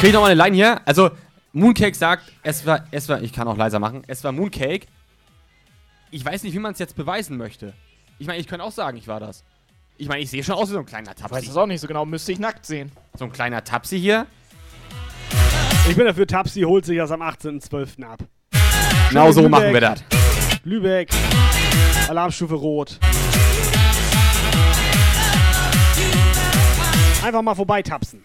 [0.00, 0.80] Kriege ich noch mal eine Line hier.
[0.86, 1.10] Also
[1.52, 4.86] Mooncake sagt, es war, es war, ich kann auch leiser machen, es war Mooncake.
[6.10, 7.74] Ich weiß nicht, wie man es jetzt beweisen möchte.
[8.18, 9.44] Ich meine, ich könnte auch sagen, ich war das.
[9.98, 11.50] Ich meine, ich sehe schon aus wie so ein kleiner Ich weiß Tapsi.
[11.50, 12.90] es auch nicht so genau, müsste ich nackt sehen.
[13.18, 14.26] So ein kleiner Tapsi hier.
[15.88, 18.02] Ich bin dafür, Tapsi holt sich das am 18.12.
[18.04, 18.20] ab.
[19.10, 19.50] Genau so Lübeck.
[19.50, 20.02] machen wir das.
[20.64, 21.10] Lübeck.
[22.08, 22.98] Alarmstufe Rot.
[27.22, 28.22] Einfach mal vorbeitapsen.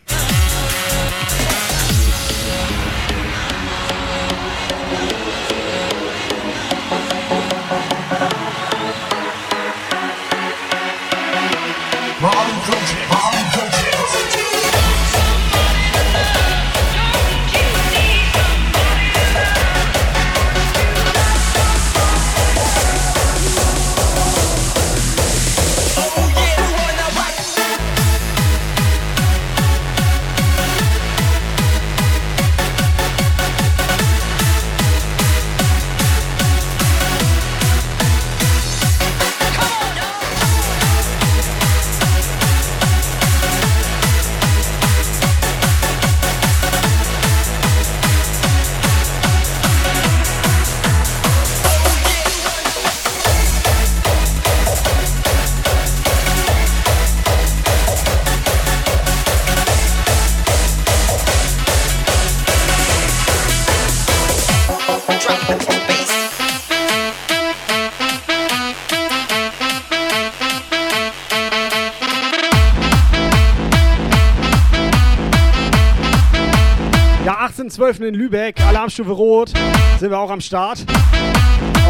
[77.76, 78.08] 18.12.
[78.08, 79.52] in Lübeck, Alarmstufe Rot,
[80.00, 80.86] sind wir auch am Start.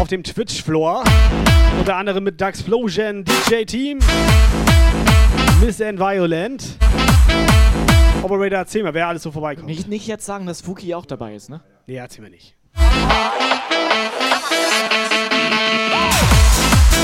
[0.00, 1.04] Auf dem Twitch-Floor.
[1.78, 4.00] Unter anderem mit Daxplosion, DJ Team,
[5.60, 6.76] Miss and Violent.
[8.20, 9.68] Operator, erzähl mal, wer alles so vorbeikommt.
[9.68, 11.60] Nicht, nicht jetzt sagen, dass Fuki auch dabei ist, ne?
[11.86, 12.56] Nee, erzähl mir nicht.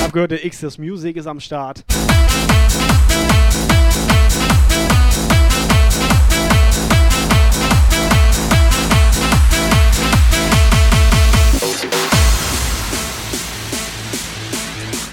[0.01, 1.85] Hab gehört, der X's Music ist am Start.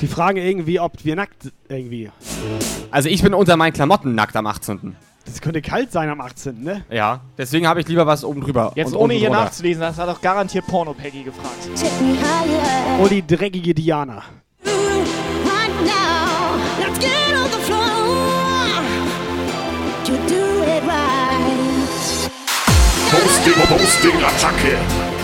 [0.01, 2.11] Die fragen irgendwie, ob wir nackt irgendwie.
[2.91, 4.97] Also ich bin unter meinen Klamotten nackt am 18.
[5.27, 6.85] Das könnte kalt sein am 18., ne?
[6.91, 8.73] Ja, deswegen habe ich lieber was oben drüber.
[8.75, 9.45] Jetzt und ohne hier drunter.
[9.45, 11.69] nachzulesen, das hat doch garantiert Porno-Peggy gefragt.
[13.01, 14.23] Oh, die dreckige Diana.
[23.11, 25.20] Posting, Posting, Attacke.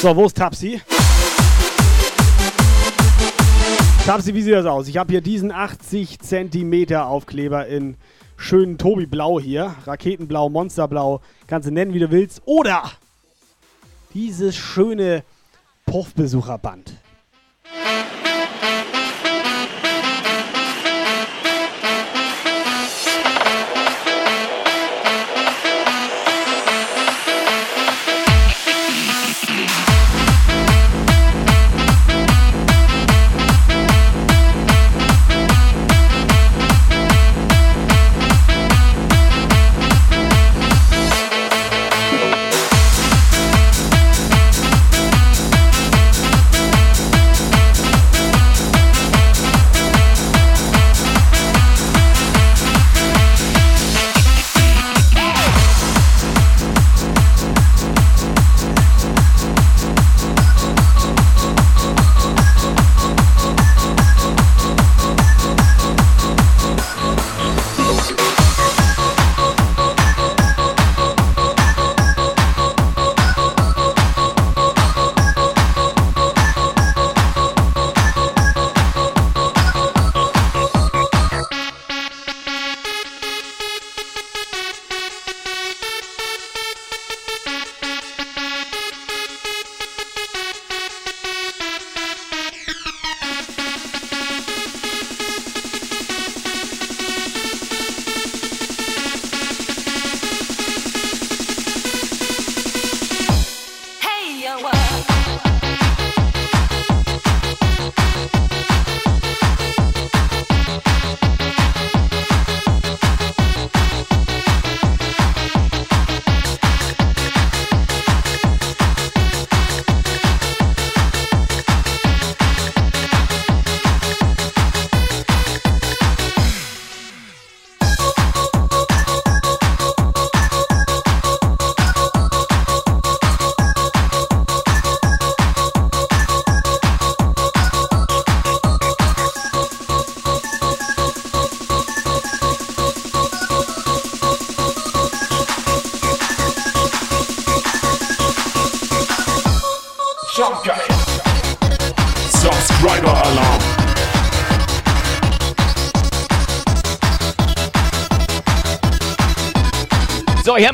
[0.00, 0.80] So, wo ist Tapsi?
[4.06, 4.88] Tapsi, wie sieht das aus?
[4.88, 7.98] Ich habe hier diesen 80 cm Aufkleber in
[8.38, 9.74] schönen Tobi Blau hier.
[9.84, 12.40] Raketenblau, Monsterblau, kannst du nennen, wie du willst.
[12.46, 12.90] Oder
[14.14, 15.22] dieses schöne
[15.84, 16.94] Puffbesucherband.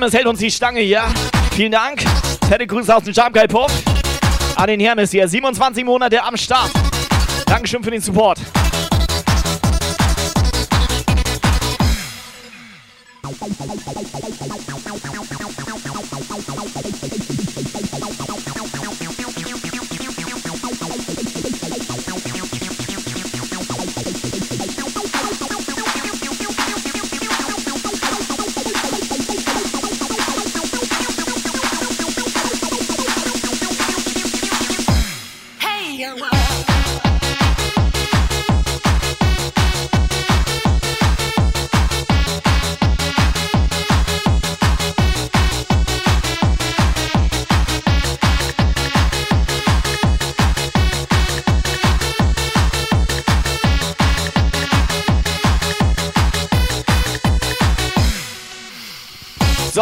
[0.07, 1.03] Hermes hält uns die Stange hier.
[1.51, 2.05] Vielen Dank.
[2.49, 3.73] Fette Grüße aus dem Jump Pop.
[4.55, 5.27] An den Hermes hier.
[5.27, 6.71] 27 Monate am Start.
[7.47, 8.39] Dankeschön für den Support.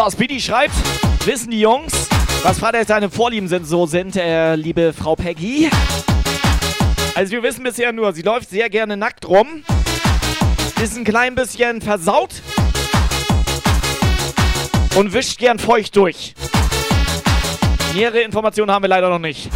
[0.05, 0.74] So, Speedy schreibt,
[1.24, 1.92] wissen die Jungs,
[2.42, 5.70] was Freitag seine Vorlieben sind, so sind, äh, liebe Frau Peggy.
[7.14, 9.64] Also wir wissen bisher nur, sie läuft sehr gerne nackt rum,
[10.82, 12.42] ist ein klein bisschen versaut
[14.94, 16.34] und wischt gern feucht durch.
[17.94, 19.48] Nähere Informationen haben wir leider noch nicht.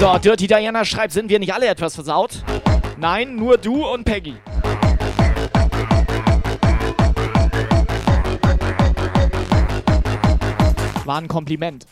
[0.00, 2.42] So, Dirty Diana schreibt, sind wir nicht alle etwas versaut?
[2.96, 4.34] Nein, nur du und Peggy.
[11.04, 11.84] War ein Kompliment.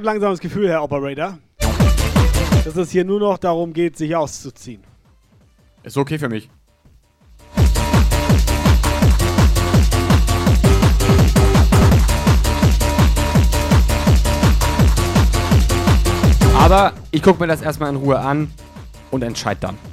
[0.00, 1.36] Habe langsam das Gefühl, Herr Operator,
[2.64, 4.82] dass es hier nur noch darum geht, sich auszuziehen.
[5.82, 6.48] Ist okay für mich.
[16.58, 18.50] Aber ich gucke mir das erstmal in Ruhe an
[19.10, 19.89] und entscheide dann.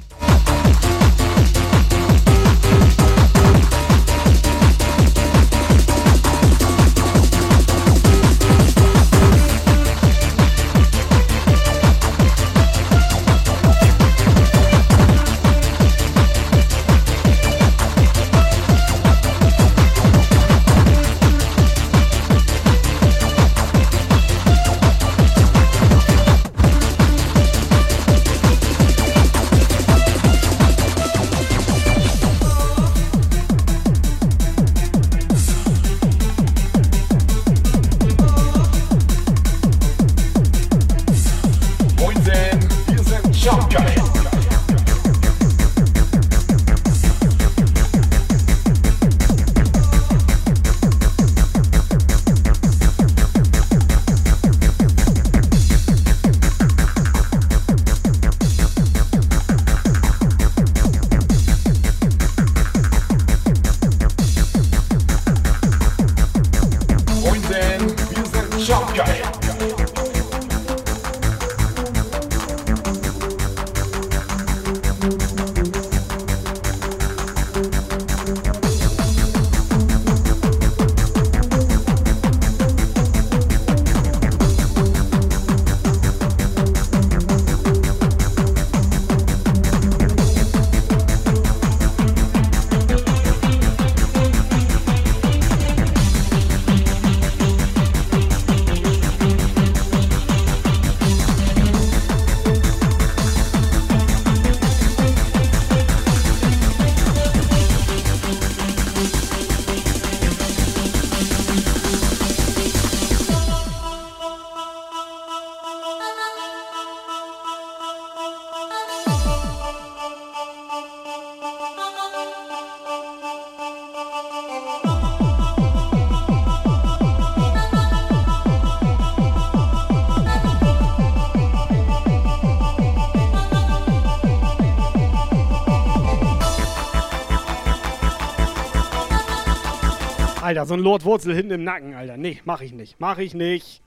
[140.68, 142.16] So ein Lord Wurzel hinten im Nacken, Alter.
[142.16, 142.96] Nee, mach ich nicht.
[143.00, 143.77] Mach ich nicht.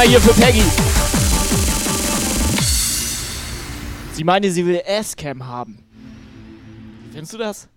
[0.00, 0.62] Einmal hier für Peggy.
[4.14, 5.84] Sie meinte, sie will Asscam haben.
[7.12, 7.68] Findest du das?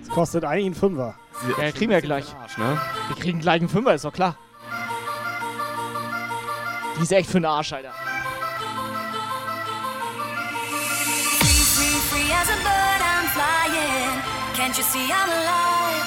[0.00, 1.16] Das kostet eigentlich einen Fünfer.
[1.60, 2.24] Ja, kriegen wir gleich.
[2.56, 2.80] ne?
[3.08, 4.38] Wir kriegen gleich einen Fünfer, ist doch klar.
[6.96, 7.92] Die ist echt für den Arsch, Alter.
[11.42, 14.22] Free, free as a bird, I'm flying.
[14.56, 16.06] Can't you see I'm alive?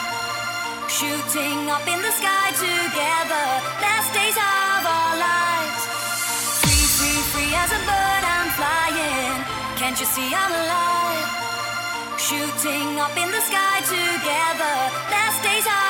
[0.89, 3.61] Shooting up in the sky together.
[3.83, 5.48] Last days of our lives.
[9.79, 12.19] Can't you see I'm alive?
[12.19, 14.75] Shooting up in the sky together.
[15.09, 15.88] Last days of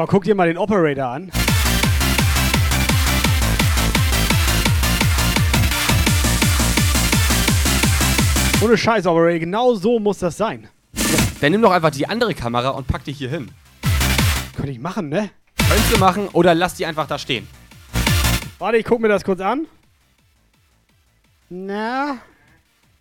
[0.00, 1.30] So, guck dir mal den Operator an.
[8.62, 10.68] Ohne Scheiß, Operator, genau so muss das sein.
[11.42, 13.50] Dann nimm doch einfach die andere Kamera und pack die hier hin.
[14.56, 15.28] Könnte ich machen, ne?
[15.58, 17.46] Könntest du machen oder lass die einfach da stehen.
[18.58, 19.66] Warte, ich guck mir das kurz an.
[21.50, 22.16] Na.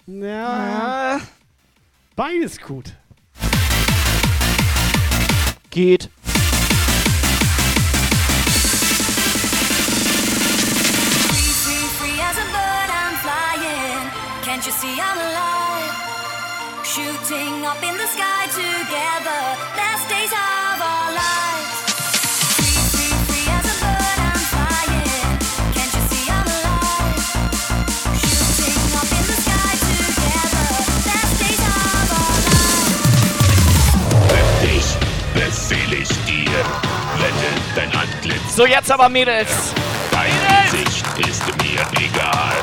[0.06, 1.22] Na.
[2.18, 2.94] Beides gut.
[5.70, 6.10] Geht.
[17.00, 19.42] Shooting up in the sky together.
[19.80, 21.72] Last days of our lives.
[22.60, 25.40] Free, free, free as a bird, I'm flying.
[25.76, 27.24] Can't you see I'm alive?
[28.20, 30.68] Shooting up in the sky together.
[31.08, 33.00] Last days of our lives.
[34.62, 34.90] Dich
[35.34, 36.60] befehle ich dir,
[37.22, 38.50] wette dein Antlitz.
[38.58, 39.74] So, jetzt aber Mädels.
[40.12, 40.34] Dein
[40.70, 42.58] Gesicht ist mir egal.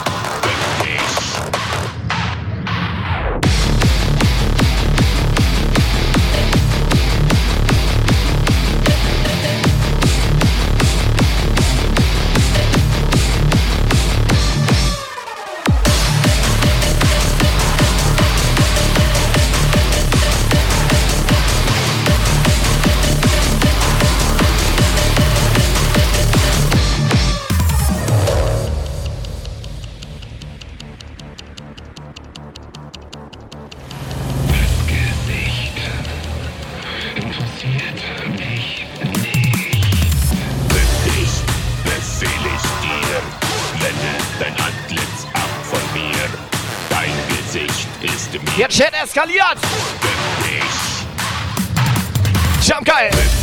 [48.76, 49.56] Chat eskaliert.
[52.62, 53.35] Jump geil.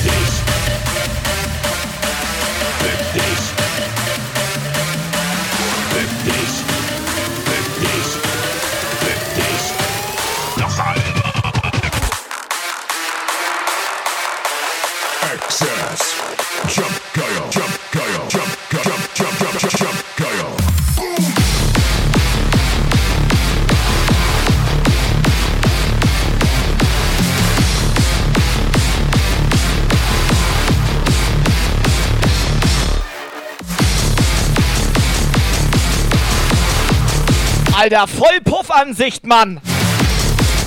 [37.83, 39.59] Alter, voll Puffansicht, Mann.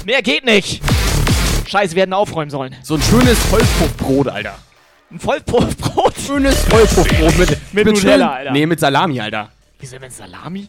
[0.05, 0.83] Mehr geht nicht.
[1.67, 2.77] Scheiße, wir hätten aufräumen sollen.
[2.83, 4.59] So ein schönes Vollpuffbrot, Alter.
[5.11, 6.13] Ein Vollpuffbrot?
[6.19, 8.51] Schönes Vollpuffbrot mit, Mit Nutella, schön- Alter.
[8.53, 9.49] Nee, mit Salami, Alter.
[9.81, 10.69] Wieso mit Salami?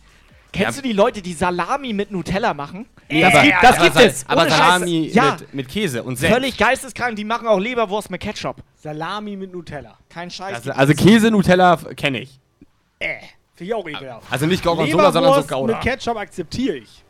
[0.53, 2.85] Kennst du die Leute, die Salami mit Nutella machen?
[3.09, 4.25] Nee, das aber- gibt, das aber gibt es.
[4.29, 4.49] aber.
[4.49, 6.33] Salami ja, mit, mit Käse und Senf.
[6.33, 7.17] völlig geisteskrank.
[7.17, 8.63] Die machen auch Leberwurst mit Ketchup.
[8.81, 9.97] Salami mit Nutella.
[10.07, 10.55] Kein Scheiß.
[10.55, 12.39] Also, also Käse, Nutella kenne ich.
[12.99, 13.15] Äh,
[13.57, 14.27] finde ich auch ekelhaft.
[14.31, 15.73] Also nicht Gorgonzola, sondern so Gouda.
[15.73, 17.03] mit Ketchup akzeptiere ich.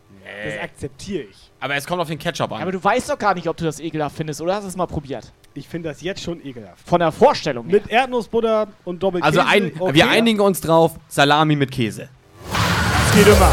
[0.46, 1.52] Das akzeptiere ich.
[1.60, 2.62] Aber es kommt auf den Ketchup an.
[2.62, 4.76] aber du weißt doch gar nicht, ob du das ekelhaft findest, oder hast du es
[4.76, 5.32] mal probiert?
[5.54, 6.88] Ich finde das jetzt schon ekelhaft.
[6.88, 7.80] Von der Vorstellung her.
[7.82, 9.40] Mit Erdnussbutter und Doppelkäse.
[9.40, 9.94] also ein, okay.
[9.96, 12.10] wir einigen uns drauf, Salami mit Käse.
[12.52, 13.52] Das geht immer.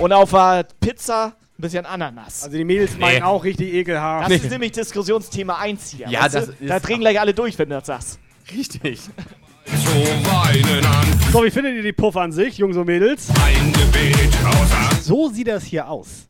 [0.00, 1.32] Und auf der Pizza ein
[1.62, 2.42] bisschen Ananas.
[2.44, 3.22] Also die Mädels meinen Nee.
[3.22, 4.30] auch richtig ekelhaft.
[4.30, 6.08] Das ist nämlich Diskussionsthema 1 hier.
[6.08, 8.18] Ja, weißt das ist- Da drehen gleich alle durch, wenn du das sagst.
[8.50, 9.00] Richtig.
[11.32, 13.28] So wie findet ihr die Puff an sich, Jungs und Mädels?
[13.30, 14.30] ein Gebet
[15.02, 16.28] So sieht das hier aus.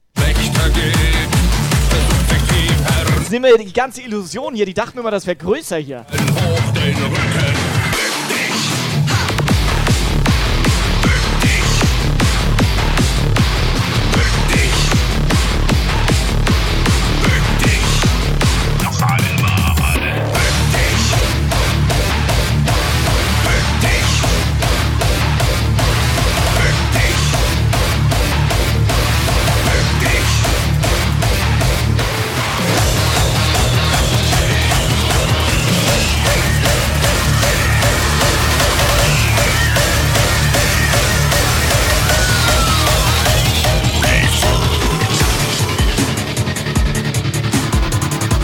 [3.31, 4.67] Nehmen wir die ganze Illusion hier.
[4.67, 6.05] Die dachten immer, das wäre größer hier.
[6.11, 7.42] hoch den Rücken.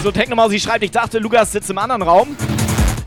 [0.09, 2.35] So, Technomaus, sie schreibt, ich dachte, Lukas sitzt im anderen Raum.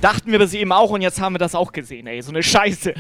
[0.02, 2.22] Dachten wir bis eben auch und jetzt haben wir das auch gesehen, ey.
[2.22, 2.94] So eine Scheiße.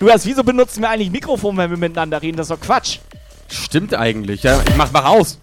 [0.00, 2.38] Lukas, wieso benutzen wir eigentlich Mikrofon, wenn wir miteinander reden?
[2.38, 2.98] Das ist doch Quatsch.
[3.46, 4.42] Stimmt eigentlich.
[4.42, 5.38] Ja, ich mach mal raus.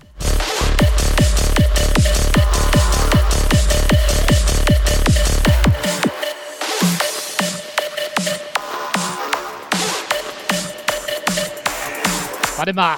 [12.57, 12.97] Warte mal.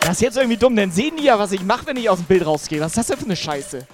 [0.00, 2.18] Das ist jetzt irgendwie dumm, denn sehen die ja, was ich mache, wenn ich aus
[2.18, 2.80] dem Bild rausgehe.
[2.80, 3.86] Was ist das denn für eine Scheiße?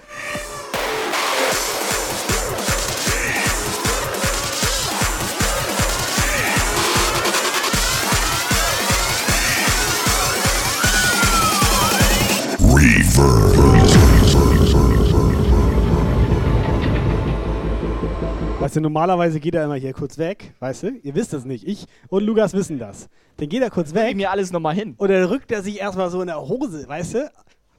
[18.67, 20.89] Weißt du, normalerweise geht er immer hier kurz weg, weißt du?
[21.05, 21.69] Ihr wisst das nicht.
[21.69, 23.09] Ich und Lukas wissen das.
[23.37, 24.97] Dann geht er kurz weg mir alles nochmal hin.
[24.99, 27.31] und dann rückt er sich erstmal so in der Hose, weißt du?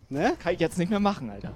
[0.08, 0.38] Ne?
[0.42, 1.52] Kann ich jetzt nicht mehr machen, Alter.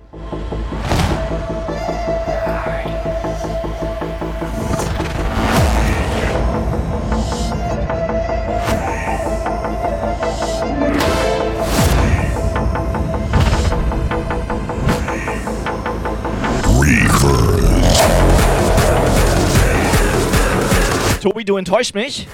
[21.22, 22.28] Tobi, du enttäuscht mich.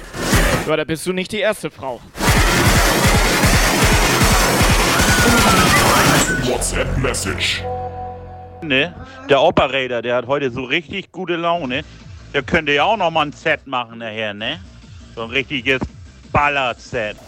[0.66, 2.00] Ja, da bist du nicht die erste Frau.
[6.44, 7.62] WhatsApp-Message.
[8.62, 8.94] Ne?
[9.28, 11.84] Der Operator, der hat heute so richtig gute Laune.
[12.32, 14.58] Der könnte ja auch noch mal ein Set machen nachher, ne?
[15.14, 15.80] So ein richtiges
[16.32, 17.18] Ballard-Set.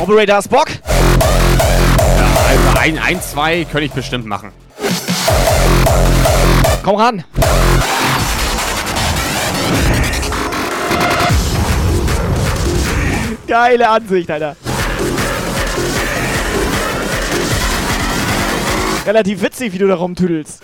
[0.00, 0.66] Operator, hast Bock?
[2.48, 4.52] Also ein, ein, zwei könnte ich bestimmt machen.
[6.82, 7.24] Komm ran.
[13.46, 14.56] Geile Ansicht, Alter.
[19.06, 20.62] Relativ witzig, wie du da rumtüdelst.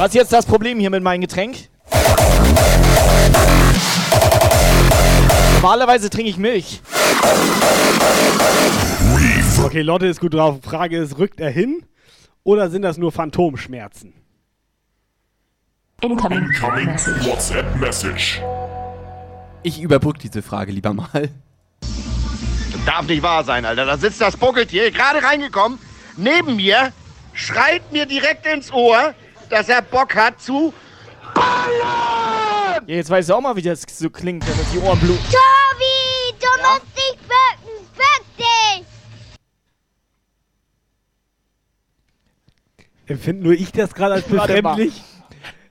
[0.00, 1.68] Was ist jetzt das Problem hier mit meinem Getränk?
[5.56, 6.80] Normalerweise trinke ich Milch.
[9.62, 10.60] Okay, Lotte ist gut drauf.
[10.62, 11.84] Frage ist, rückt er hin
[12.44, 14.14] oder sind das nur Phantomschmerzen?
[16.00, 16.44] Incoming
[17.26, 18.40] WhatsApp-Message.
[19.62, 21.28] Ich überbrücke diese Frage lieber mal.
[22.86, 23.84] Darf nicht wahr sein, Alter.
[23.84, 25.78] Da sitzt das Buckeltier, gerade reingekommen,
[26.16, 26.94] neben mir,
[27.34, 29.14] schreit mir direkt ins Ohr,
[29.50, 30.72] dass er Bock hat zu
[32.86, 35.22] Ja, jetzt weißt du auch mal, wie das so klingt, wenn das die Ohren bluten.
[35.24, 38.84] Tobi, du musst dich bücken, bück dich!
[43.06, 45.02] Empfinde nur ich das gerade als befremdlich?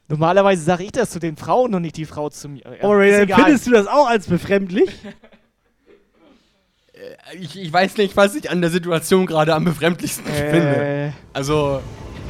[0.07, 2.63] Normalerweise sage ich das zu den Frauen und nicht die Frau zu mir.
[2.81, 3.39] Ja, ist egal.
[3.39, 4.89] empfindest du das auch als befremdlich?
[7.39, 10.49] Ich, ich weiß nicht, was ich an der Situation gerade am befremdlichsten Äh.
[10.51, 11.13] finde.
[11.31, 11.81] Also,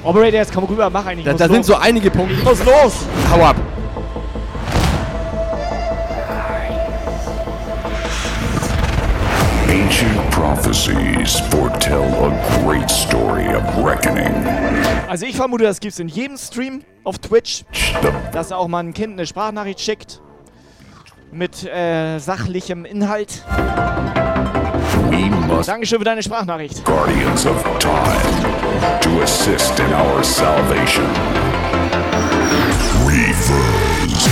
[0.03, 1.25] Operator, jetzt komm rüber, mach eigentlich.
[1.25, 2.33] da, da sind so einige Punkte.
[2.35, 3.05] Ich muss los!
[3.31, 3.55] Hau ab.
[9.67, 14.33] Ancient prophecies foretell a great story of reckoning.
[15.07, 17.63] Also ich vermute, das gibt's in jedem Stream auf Twitch,
[18.31, 20.21] dass auch mal ein Kind eine Sprachnachricht schickt
[21.31, 23.43] mit äh, sachlichem Inhalt.
[25.65, 26.83] Dankeschön für deine Sprachnachricht.
[26.85, 28.48] guardians of time
[29.01, 31.05] to assist in our salvation.
[33.05, 34.29] Reavers.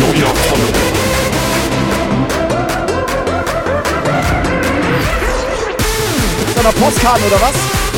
[0.00, 0.90] Neuer Follower.
[6.46, 7.89] Ist da noch Postkarten oder was?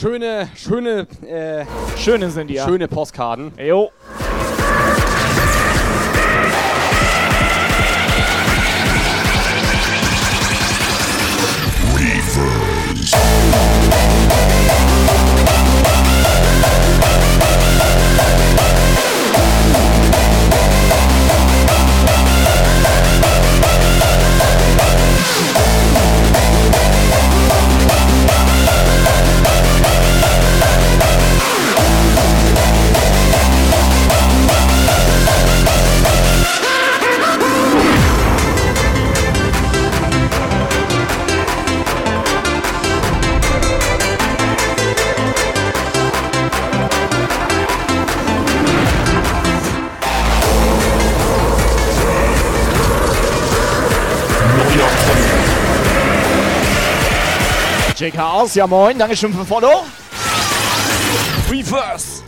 [0.00, 1.64] Schöne, schöne, äh,
[1.96, 2.64] Schöne sind die, ja.
[2.64, 3.50] schöne Postkarten.
[3.58, 3.90] Jo.
[58.08, 59.84] JK aus, ja moin, Dankeschön für Follow.
[61.50, 62.22] Reverse.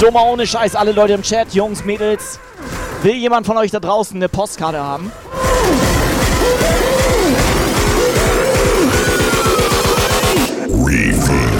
[0.00, 2.40] So mal ohne Scheiß, alle Leute im Chat, Jungs, Mädels.
[3.02, 5.12] Will jemand von euch da draußen eine Postkarte haben?
[10.88, 11.59] I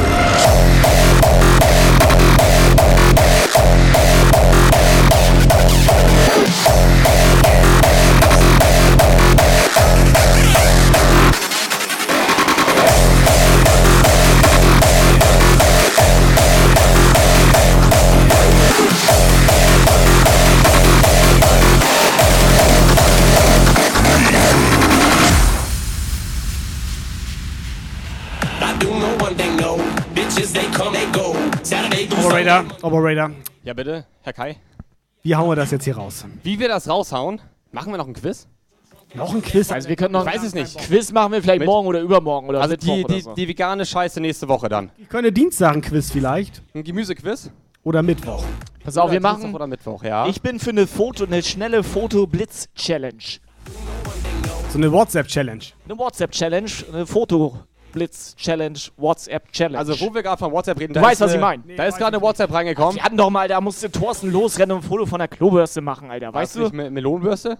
[32.48, 33.30] Operator, Operator.
[33.64, 34.56] Ja, bitte, Herr Kai.
[35.22, 36.24] Wie hauen wir das jetzt hier raus?
[36.42, 37.40] Wie wir das raushauen?
[37.72, 38.48] Machen wir noch ein Quiz?
[39.14, 39.70] Noch ein Quiz?
[39.70, 40.78] Also wir können noch Ich weiß es nicht.
[40.78, 43.34] Quiz machen wir vielleicht Mit- morgen oder übermorgen oder Also die, oder die, so.
[43.34, 44.90] die vegane Scheiße nächste Woche dann.
[44.98, 46.62] Ich könnte Dienstag ein Quiz vielleicht.
[46.74, 47.50] Ein Gemüsequiz?
[47.82, 48.44] Oder Mittwoch.
[48.84, 49.54] Pass auf, Oder wir Dienstag machen.
[49.54, 50.26] Oder Mittwoch, ja.
[50.26, 53.18] Ich bin für eine Foto, eine schnelle Foto-Blitz-Challenge.
[54.70, 55.64] So eine WhatsApp-Challenge.
[55.86, 57.06] Eine WhatsApp-Challenge, eine
[57.90, 59.78] Foto-Blitz-Challenge, WhatsApp-Challenge.
[59.78, 61.76] also, wo wir gerade von WhatsApp reden, Du da weißt, ist was ich eine- meine.
[61.76, 62.96] Da ist gerade eine WhatsApp reingekommen.
[62.96, 66.10] Wir hatten doch mal, da musste Thorsten losrennen und ein Foto von der Klobürste machen,
[66.10, 66.32] Alter.
[66.32, 66.60] Weißt du?
[66.62, 67.58] Nicht Me Melonenbürste?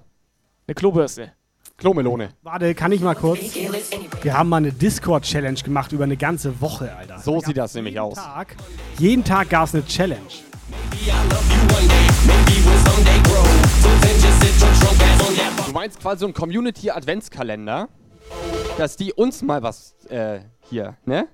[0.67, 1.33] Eine Klobürste.
[1.77, 2.31] Klomelone.
[2.43, 3.41] Warte, kann ich mal kurz?
[4.23, 7.19] Wir haben mal eine Discord-Challenge gemacht über eine ganze Woche, Alter.
[7.21, 8.17] So sieht das nämlich aus.
[8.17, 8.55] Tag,
[8.99, 10.21] jeden Tag gab es eine Challenge.
[15.67, 17.89] Du meinst quasi so ein Community-Adventskalender,
[18.81, 21.29] dass die uns mal was äh, hier, ne?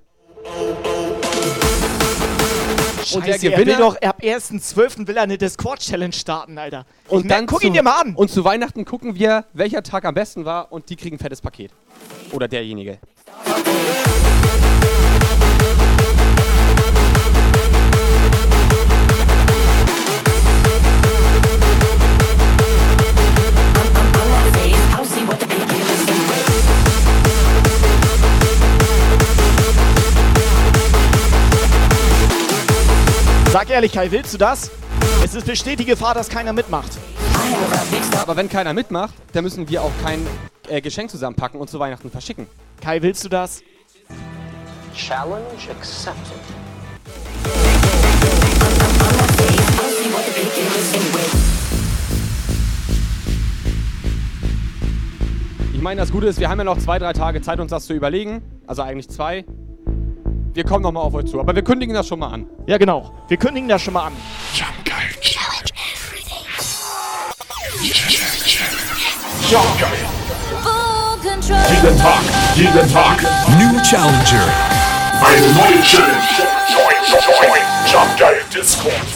[3.05, 5.07] Scheiße, der er will Gewinner- doch, ab 1.12.
[5.07, 6.87] will er eine Discord-Challenge starten, Alter.
[7.09, 8.17] Und ich dann guck zu- ihn dir mal an.
[8.17, 11.41] Und zu Weihnachten gucken wir, welcher Tag am besten war und die kriegen ein fettes
[11.41, 11.71] Paket.
[12.33, 12.99] Oder derjenige.
[33.53, 34.71] Sag ehrlich, Kai, willst du das?
[35.25, 36.91] Es ist besteht die Gefahr, dass keiner mitmacht.
[38.21, 40.27] Aber wenn keiner mitmacht, dann müssen wir auch kein
[40.69, 42.47] äh, Geschenk zusammenpacken und zu Weihnachten verschicken.
[42.81, 43.63] Kai, willst du das?
[44.95, 46.41] Challenge accepted.
[55.73, 57.87] Ich meine, das Gute ist, wir haben ja noch zwei, drei Tage Zeit, uns das
[57.87, 58.43] zu überlegen.
[58.67, 59.45] Also eigentlich zwei.
[60.57, 61.39] Wir kommen nochmal auf euch zu.
[61.39, 62.47] Aber wir kündigen das schon mal an.
[62.67, 63.13] Ja, genau.
[63.29, 64.15] Wir kündigen das schon mal an.
[64.23, 64.71] Full
[71.21, 71.59] control.
[71.69, 72.23] Jeden Tag,
[72.55, 73.23] jeden Tag.
[73.59, 74.49] New Challenger.
[75.21, 76.17] Eine neue Challenge.
[76.73, 79.16] Join, join, Jump Geil Discord.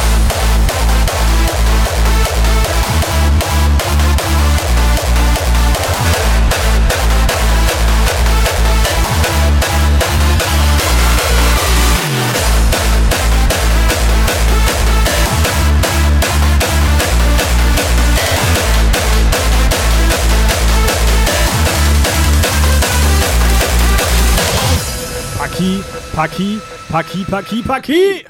[25.61, 25.83] Paki,
[26.15, 26.59] Paki,
[26.89, 28.25] Paki, Paki, Paki.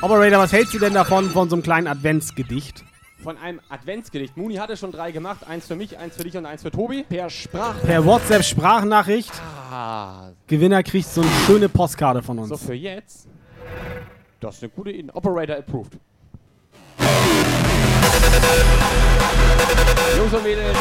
[0.00, 2.82] Operator, was hältst du denn davon, von so einem kleinen Adventsgedicht?
[3.22, 4.36] Von einem Adventsgedicht.
[4.36, 5.46] Muni hatte schon drei gemacht.
[5.48, 7.04] Eins für mich, eins für dich und eins für Tobi.
[7.08, 7.80] Per Sprach.
[7.80, 9.30] Per WhatsApp-Sprachnachricht.
[9.70, 12.48] Ah, Gewinner kriegt so eine schöne Postkarte von uns.
[12.48, 13.28] so für jetzt.
[14.40, 15.12] Das ist eine gute Idee.
[15.12, 15.96] Operator approved.
[20.16, 20.76] Jungs und Mädels,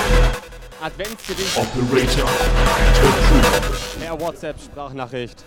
[0.82, 1.58] Adventsgedicht.
[1.58, 2.30] Operator
[4.00, 5.44] per WhatsApp-Sprachnachricht.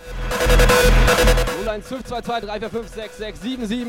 [1.65, 3.85] 015223456677.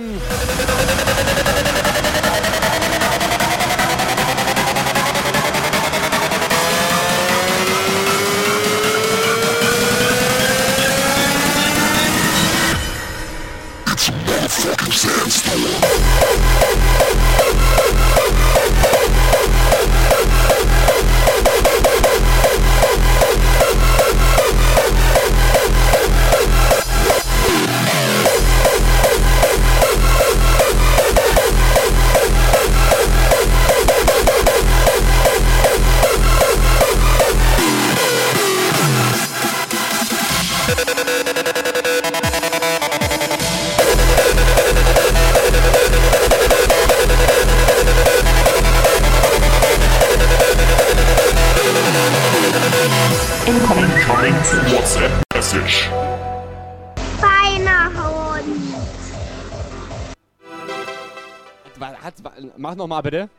[62.76, 63.30] Mach nochmal bitte.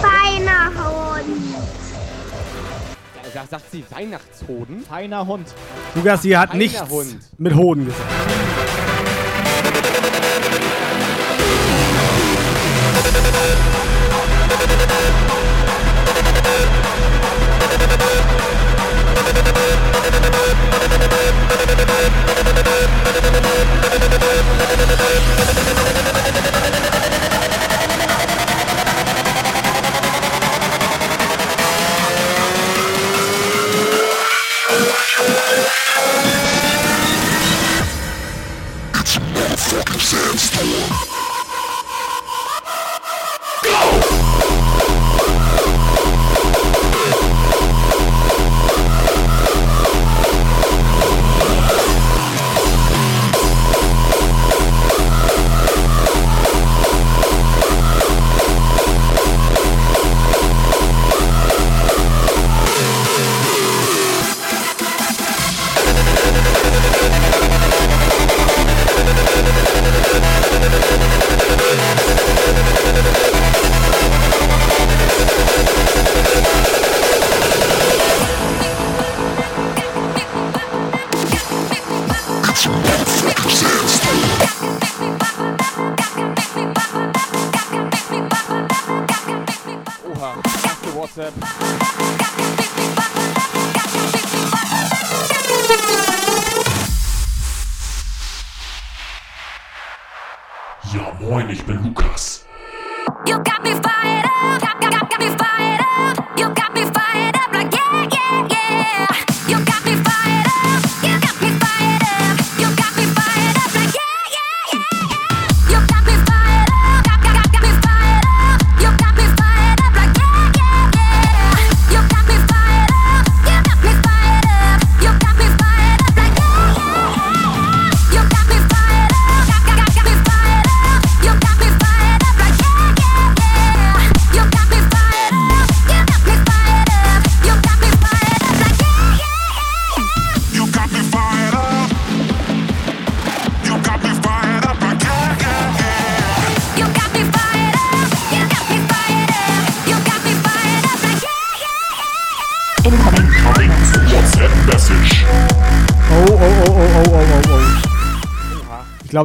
[0.00, 1.26] Feiner Hund.
[3.34, 4.84] Da sagt sie Weihnachtshoden.
[4.84, 5.52] Feiner Hund.
[5.96, 7.18] Lukas, sie hat Feiner nichts Hund.
[7.36, 8.00] mit Hoden gesagt.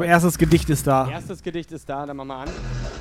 [0.09, 1.07] Erstes Gedicht ist da.
[1.09, 2.49] Erstes Gedicht ist da, dann machen wir an.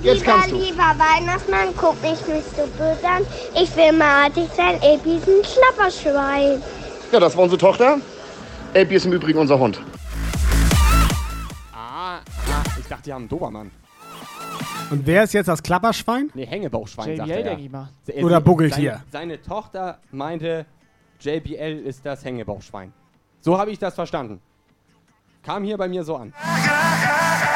[0.03, 0.57] Jetzt lieber, kannst du.
[0.57, 3.23] lieber Weihnachtsmann, guck mich nicht so böse an.
[3.61, 6.63] Ich will mal artig sein, Epi ist ein Schlapperschwein.
[7.11, 7.99] Ja, das war unsere Tochter.
[8.75, 9.81] Elbi ist im Übrigen unser Hund.
[11.73, 12.21] Ah, ah,
[12.79, 13.71] ich dachte, die haben einen Dobermann.
[14.91, 16.31] Und wer ist jetzt das Klapperschwein?
[16.35, 17.45] Nee, Hängebauchschwein, sagt JBL, er.
[17.45, 17.89] denke ich mal.
[18.07, 19.01] Er- Oder buckelt seine, hier.
[19.11, 20.67] Seine Tochter meinte,
[21.21, 22.93] JBL ist das Hängebauchschwein.
[23.41, 24.41] So habe ich das verstanden.
[25.43, 26.33] Kam hier bei mir so an.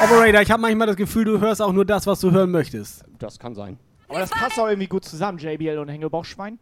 [0.02, 3.04] Operator, ich habe manchmal das Gefühl, du hörst auch nur das, was du hören möchtest.
[3.20, 3.78] Das kann sein.
[4.08, 6.58] Aber das passt auch irgendwie gut zusammen, JBL und Hängebauchschwein.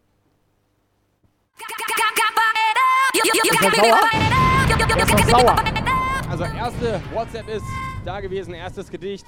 [3.13, 3.99] Ist er sauer?
[4.95, 5.55] Ist doch sauer.
[6.29, 7.65] Also erste WhatsApp ist
[8.05, 9.25] da gewesen, erstes Gedicht.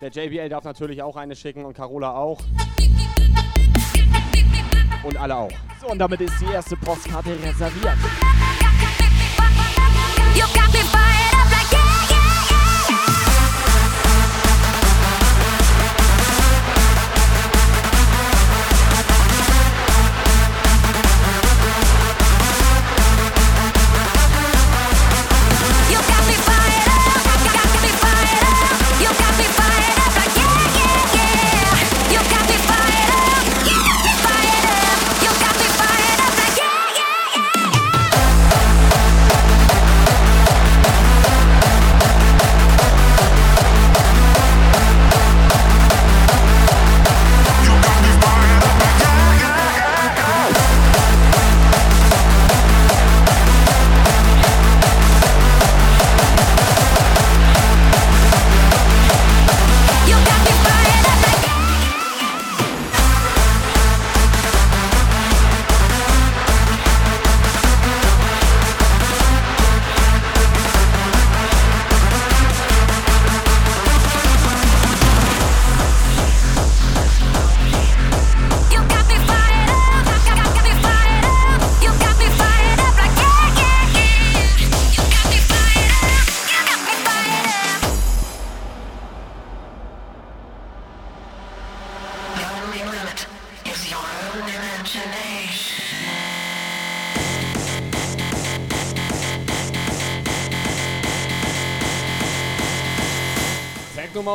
[0.00, 2.38] Der JBL darf natürlich auch eine schicken und Carola auch.
[5.02, 5.52] Und alle auch.
[5.80, 7.96] So, und damit ist die erste Postkarte reserviert.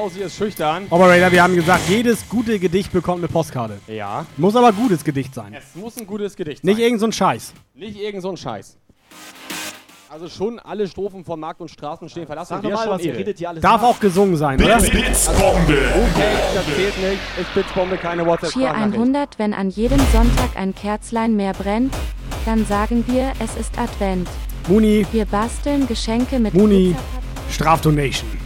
[0.03, 0.87] Technomausi ist schüchtern.
[0.89, 3.79] Operator, wir haben gesagt, jedes gute Gedicht bekommt eine Postkarte.
[3.87, 4.25] Ja.
[4.37, 5.53] Muss aber gutes Gedicht sein.
[5.53, 6.69] Es muss ein gutes Gedicht sein.
[6.75, 7.53] Nicht irgend so ein Scheiß.
[7.73, 8.77] Nicht irgend so ein Scheiß.
[10.09, 12.59] Also schon alle Strophen von Markt und Straßen stehen verlassen.
[12.61, 13.87] Sag mal, was ihr redet hier alles Darf nach.
[13.89, 14.77] auch gesungen sein, oder?
[14.77, 15.77] Blitzbombe.
[15.77, 17.21] Okay, das zählt nicht.
[17.39, 21.93] Ist Blitzbombe keine whatsapp Schier 100, wenn an jedem Sonntag ein Kerzlein mehr brennt,
[22.45, 24.27] dann sagen wir, es ist Advent.
[24.67, 26.95] Muni, Wir basteln Geschenke mit Muni.
[27.49, 28.42] Strafdonation.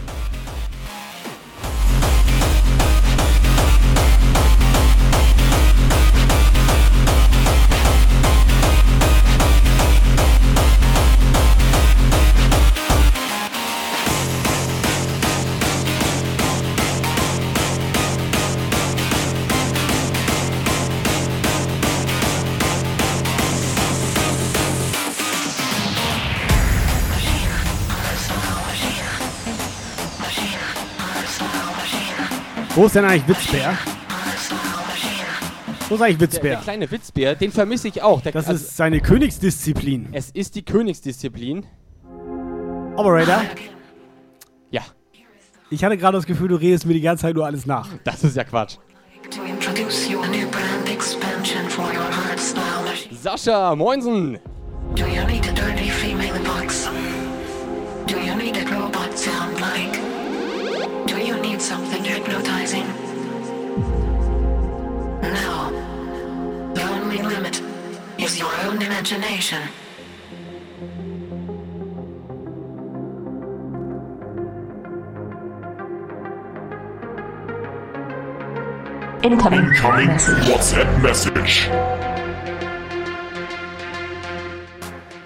[32.78, 33.76] Wo ist denn eigentlich Witzbär?
[35.88, 36.56] Wo ist eigentlich Der, der Witzbär?
[36.58, 38.20] kleine Witzbär, den vermisse ich auch.
[38.20, 40.10] Der, Das also, ist seine Königsdisziplin.
[40.12, 41.66] es ist die Königsdisziplin.
[42.94, 43.42] Operator,
[44.70, 44.82] Ja,
[45.70, 47.88] ich hatte gerade das Gefühl, du redest mir die ganze Zeit nur alles nach.
[48.04, 48.76] das ist ja Quatsch.
[53.10, 54.38] Sascha, moinsen.
[54.94, 56.88] Do you need a dirty female box?
[58.06, 59.98] Do you need a robot sound like?
[61.08, 62.57] Do you need something hypnotizing?
[65.22, 66.72] No.
[66.74, 67.62] The only limit
[68.18, 69.62] is your own imagination.
[79.22, 79.64] Incoming.
[79.66, 80.08] Incoming
[80.48, 81.68] WhatsApp Message.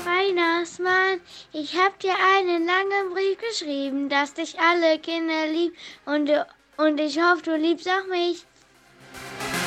[0.05, 1.20] Weihnachtsmann,
[1.52, 5.74] ich hab dir einen langen Brief geschrieben, dass dich alle Kinder lieb
[6.06, 6.31] und,
[6.78, 8.47] und ich hoffe, du liebst auch mich.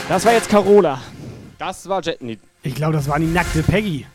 [0.07, 1.01] Das war jetzt Carola.
[1.57, 2.21] Das war Jet.
[2.21, 4.05] Nee, Ich glaube, das war die nackte Peggy.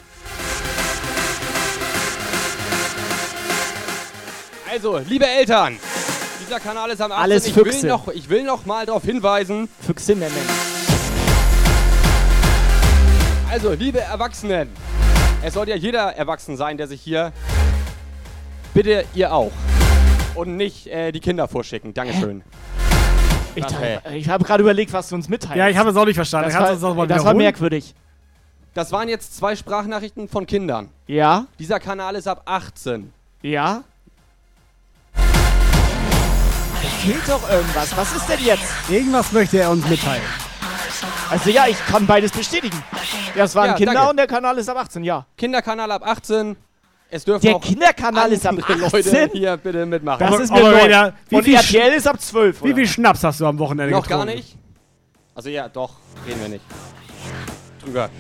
[4.71, 5.79] Also, liebe Eltern,
[6.41, 7.23] dieser Kanal ist am 18.
[7.23, 9.69] Alles ich, will noch, ich will noch mal darauf hinweisen.
[9.85, 10.33] Füchse nennen.
[13.51, 14.69] Also, liebe Erwachsenen,
[15.43, 17.33] es soll ja jeder erwachsen sein, der sich hier
[18.75, 19.51] Bitte ihr auch.
[20.37, 21.93] Und nicht äh, die Kinder vorschicken.
[21.93, 22.43] Dankeschön.
[23.55, 23.98] Ich, hey.
[24.14, 25.56] ich habe gerade überlegt, was du uns mitteilst.
[25.56, 26.51] Ja, ich habe es auch nicht verstanden.
[26.52, 27.94] Das, war, das war merkwürdig.
[28.74, 30.89] Das waren jetzt zwei Sprachnachrichten von Kindern.
[31.06, 31.47] Ja.
[31.59, 33.12] Dieser Kanal ist ab 18.
[33.43, 33.82] Ja.
[37.02, 37.97] Fehlt doch irgendwas.
[37.97, 38.64] Was ist denn jetzt?
[38.89, 40.22] Irgendwas möchte er uns mitteilen.
[41.31, 42.82] Also ja, ich kann beides bestätigen.
[43.35, 44.10] Das waren Ja, Kinder danke.
[44.10, 45.24] und der Kanal ist ab 18, ja.
[45.36, 46.56] Kinderkanal ab 18.
[47.12, 49.12] Es dürfen Der auch Kinderkanal ist ab andere 18?
[49.12, 50.20] Leute hier bitte mitmachen.
[50.20, 50.85] Das ist mir neu.
[50.85, 54.03] wieder- wie viel RTL ist ab 12, Wie viel Schnaps hast du am Wochenende Noch
[54.05, 54.27] getrunken?
[54.28, 54.57] gar nicht?
[55.35, 55.91] Also ja, doch,
[56.27, 56.65] reden wir nicht.
[57.85, 58.11] Drüber.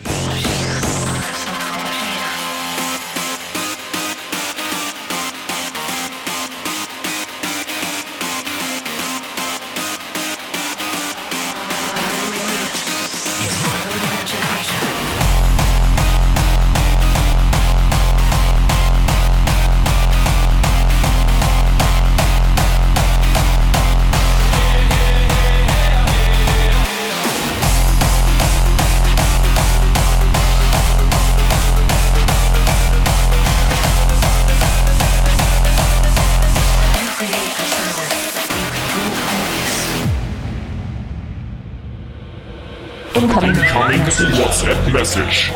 [43.20, 43.50] Incoming.
[43.50, 44.06] Incoming
[44.38, 45.52] WhatsApp Message.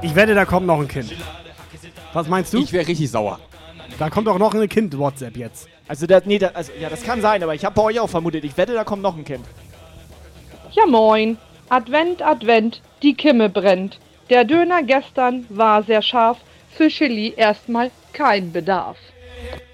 [0.00, 1.12] Ich wette, da kommt noch ein Kind.
[2.14, 2.62] Was meinst du?
[2.62, 3.38] Ich wäre richtig sauer.
[3.98, 5.68] Da kommt auch noch ein Kind WhatsApp jetzt.
[5.86, 8.08] Also, das, nee, das, also, ja, das kann sein, aber ich habe bei euch auch
[8.08, 8.44] vermutet.
[8.44, 9.44] Ich wette, da kommt noch ein Kind.
[10.72, 11.36] Ja moin.
[11.68, 13.98] Advent, Advent, die Kimme brennt.
[14.30, 16.38] Der Döner gestern war sehr scharf,
[16.70, 18.96] für Chili erstmal kein Bedarf.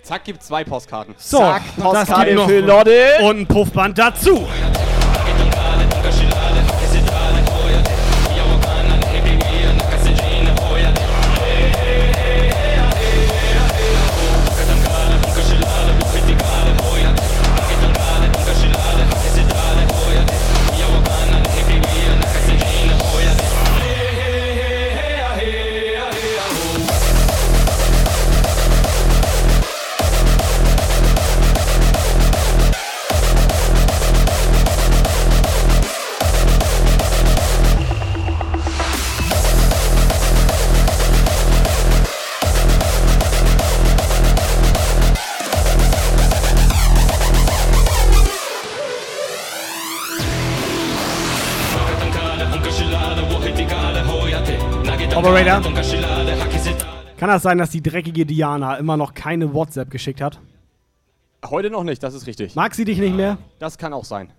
[0.02, 1.14] Zack, gibt zwei Postkarten.
[1.18, 3.06] So, Zack, das Postkarte gibt noch für Lotte.
[3.22, 4.44] und ein Puffband dazu.
[55.22, 55.62] Operator.
[57.16, 60.40] Kann das sein, dass die dreckige Diana immer noch keine WhatsApp geschickt hat?
[61.48, 62.56] Heute noch nicht, das ist richtig.
[62.56, 63.38] Mag sie dich nicht mehr?
[63.60, 64.32] Das kann auch sein.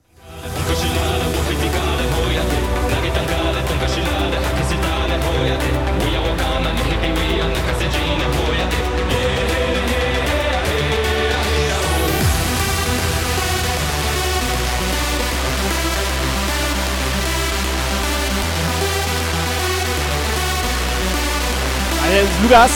[22.44, 22.70] Lukas,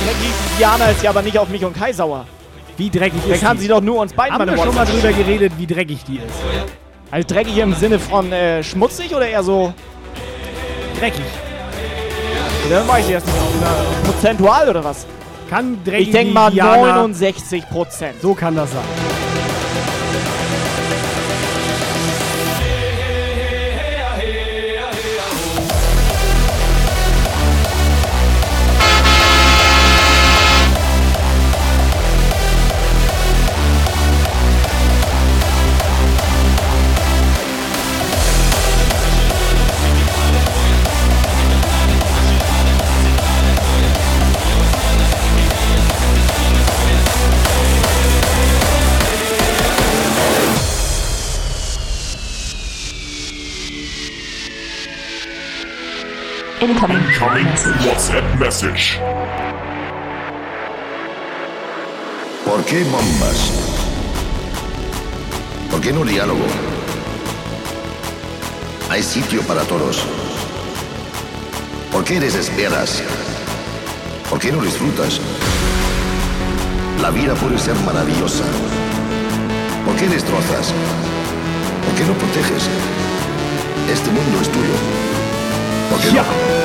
[0.00, 2.26] die dreckige Diana ist ja aber nicht auf mich und Kai sauer.
[2.76, 3.62] Wie dreckig Dann ist kann die?
[3.62, 6.16] sie doch nur uns beiden Haben mal wir schon mal drüber geredet, wie dreckig die
[6.16, 6.24] ist?
[7.10, 9.72] Also dreckig im Sinne von äh, schmutzig oder eher so...
[10.98, 11.22] Dreckig.
[12.70, 13.36] Dann weiß ich jetzt nicht.
[13.36, 15.06] Oder prozentual oder was?
[15.48, 16.96] Kann dreckige Ich denke mal Diana...
[17.02, 18.20] 69 Prozent.
[18.20, 19.33] So kann das sein.
[56.64, 56.96] Incoming.
[56.96, 57.46] Incoming
[57.86, 58.98] WhatsApp Message.
[62.46, 63.52] ¿Por qué bombas?
[65.70, 66.46] ¿Por qué no diálogo?
[68.88, 70.06] Hay sitio para todos.
[71.92, 73.02] ¿Por qué desesperas?
[74.30, 75.20] ¿Por qué no disfrutas?
[77.02, 78.44] La vida puede ser maravillosa.
[79.84, 80.72] ¿Por qué destrozas?
[81.84, 82.70] ¿Por qué no proteges?
[83.92, 85.13] Este mundo es tuyo.
[85.90, 86.22] Porque ya.
[86.22, 86.64] No.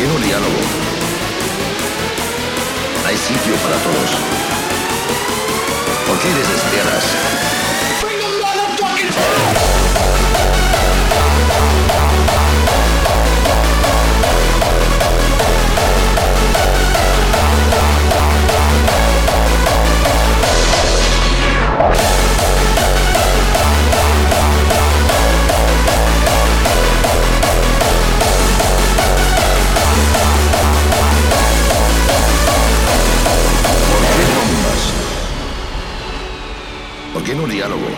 [0.00, 0.56] Tiene no diálogo?
[3.06, 4.10] Hay sitio para todos.
[6.06, 7.49] ¿Por qué desesperas?
[37.28, 37.88] No diálogo?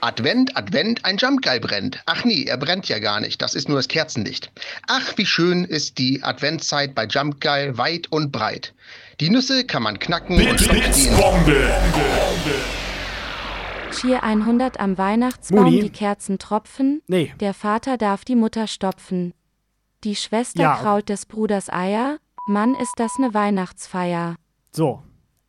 [0.00, 2.02] Advent, Advent, ein Jumpgeil brennt.
[2.04, 3.40] Ach nee, er brennt ja gar nicht.
[3.40, 4.50] Das ist nur das Kerzenlicht.
[4.86, 8.74] Ach, wie schön ist die Adventszeit bei Jumpgeil weit und breit.
[9.20, 11.14] Die Nüsse kann man knacken und stopft sie in
[13.92, 15.80] Cheer 100 am Weihnachtsbaum, Moni?
[15.80, 17.00] die Kerzen tropfen.
[17.06, 17.32] Nee.
[17.40, 19.32] Der Vater darf die Mutter stopfen.
[20.02, 20.76] Die Schwester Ja.
[20.76, 22.18] kraut des Bruders Eier.
[22.46, 24.36] Mann, ist das ne Weihnachtsfeier.
[24.72, 25.02] So,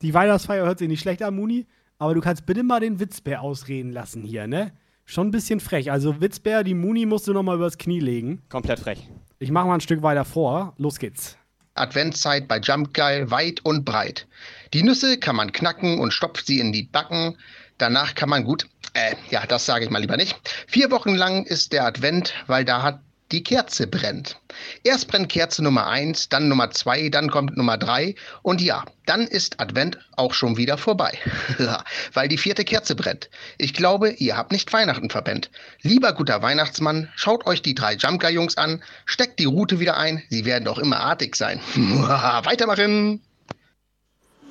[0.06, 1.66] die Weihnachtsfeier hört sich nicht schlecht an, Muni,
[1.98, 4.72] aber du kannst bitte mal den Witzbär ausreden lassen hier, ne?
[5.04, 5.92] Schon ein bisschen frech.
[5.92, 8.44] Also Witzbär, die Muni musst du noch mal übers Knie legen.
[8.50, 9.10] Komplett frech.
[9.40, 10.74] Ich mach mal ein Stück weiter vor.
[10.78, 11.38] Los geht's.
[11.74, 14.28] Adventszeit bei Jumpgeil weit und breit.
[14.74, 17.36] Die Nüsse kann man knacken und stopft sie in die Backen.
[17.80, 20.40] Danach kann man gut, äh, ja, das sage ich mal lieber nicht.
[20.68, 23.02] Vier Wochen lang ist der Advent, weil da hat
[23.36, 24.40] die Kerze brennt.
[24.86, 29.28] Erst brennt Kerze Nummer eins, dann Nummer zwei, dann kommt Nummer drei und ja, dann
[29.28, 31.20] ist Advent auch schon wieder vorbei,
[32.14, 33.30] weil die vierte Kerze brennt.
[33.58, 35.52] Ich glaube, ihr habt nicht Weihnachten verpennt.
[35.82, 40.46] Lieber guter Weihnachtsmann, schaut euch die drei Jumpguy-Jungs an, steckt die Route wieder ein, sie
[40.46, 41.60] werden doch immer artig sein.
[41.76, 43.22] Weitermachen!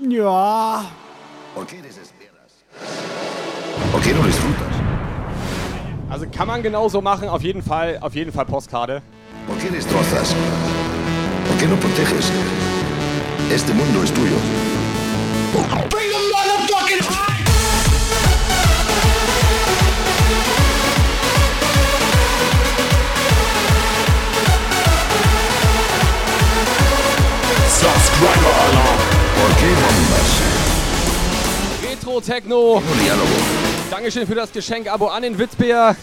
[0.07, 0.85] Ja.
[1.55, 2.53] ¿Por qué desesperas?
[3.93, 4.74] ¿Por qué no disfrutas?
[6.15, 9.03] Also kann man genauso machen, auf jeden Fall, auf jeden Fall Postkarte.
[9.49, 10.33] ¿Por qué destrozas?
[11.49, 12.31] ¿Por qué no proteges?
[13.51, 14.37] Este mundo es tuyo.
[15.55, 17.45] The motherfucking high!
[27.67, 29.01] Subscriber Alarm.
[29.35, 30.31] ¿Por qué bombas?
[31.83, 32.81] Retro Techno.
[32.81, 33.64] No diálogo.
[33.95, 34.89] Dankeschön für das Geschenk.
[34.89, 35.95] Abo an den Witzbär.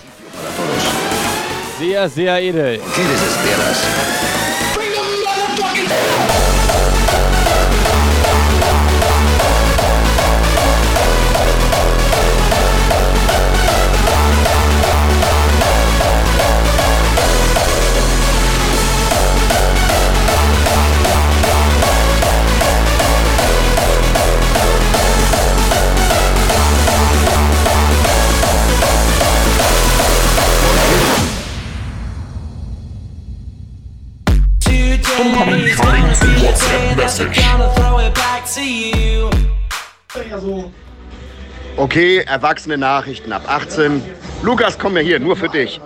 [1.77, 2.80] Sehr, sehr edel.
[2.80, 3.81] ¿Por qué desesperas?
[4.73, 6.51] Bring
[41.78, 44.03] Okay, erwachsene Nachrichten ab 18.
[44.41, 45.80] Lukas, komm mir hier, nur für dich.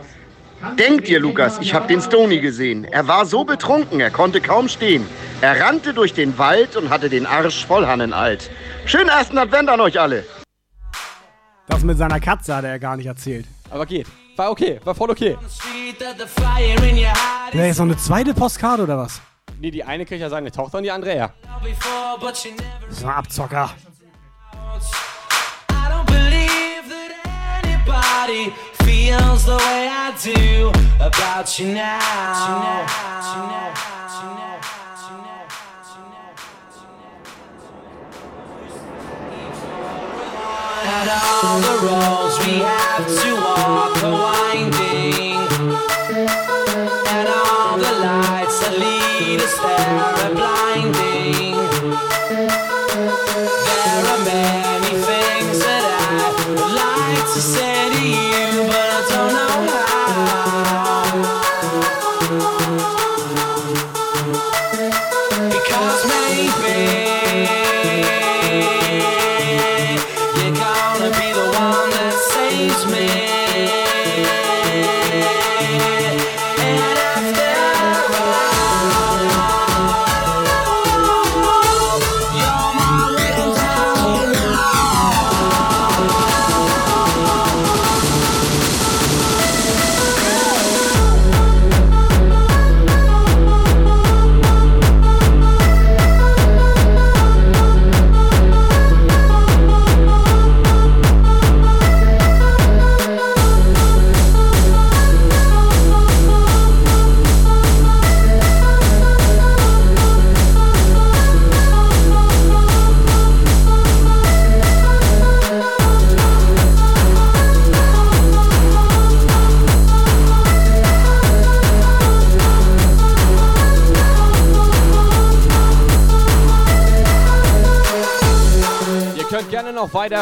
[0.79, 2.85] Denk dir, Lukas, ich habe den Stony gesehen.
[2.85, 5.05] Er war so betrunken, er konnte kaum stehen.
[5.41, 8.49] Er rannte durch den Wald und hatte den Arsch voll Hannenalt.
[8.85, 10.25] Schönen ersten Advent an euch alle.
[11.67, 13.45] Das mit seiner Katze hat er ja gar nicht erzählt.
[13.69, 14.07] Aber geht.
[14.37, 15.37] War okay, war voll okay.
[17.53, 19.21] Er jetzt noch eine zweite Postkarte oder was?
[19.59, 21.33] Nee, die eine kriegt ja seine Tochter und die andere er.
[22.89, 23.69] Ist ein Abzocker.
[25.69, 27.11] I don't believe that
[27.63, 28.53] anybody
[28.83, 32.85] feels the way I do about you now.
[40.87, 45.37] And all the roads we have to walk are winding,
[47.07, 48.94] and all the lights that lead
[49.41, 51.14] us there are blinding.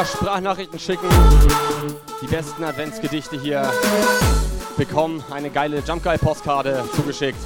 [0.06, 1.08] Sprachnachrichten schicken.
[2.22, 3.72] Die besten Adventsgedichte hier
[4.78, 7.38] bekommen eine geile Jump Guy Postkarte zugeschickt.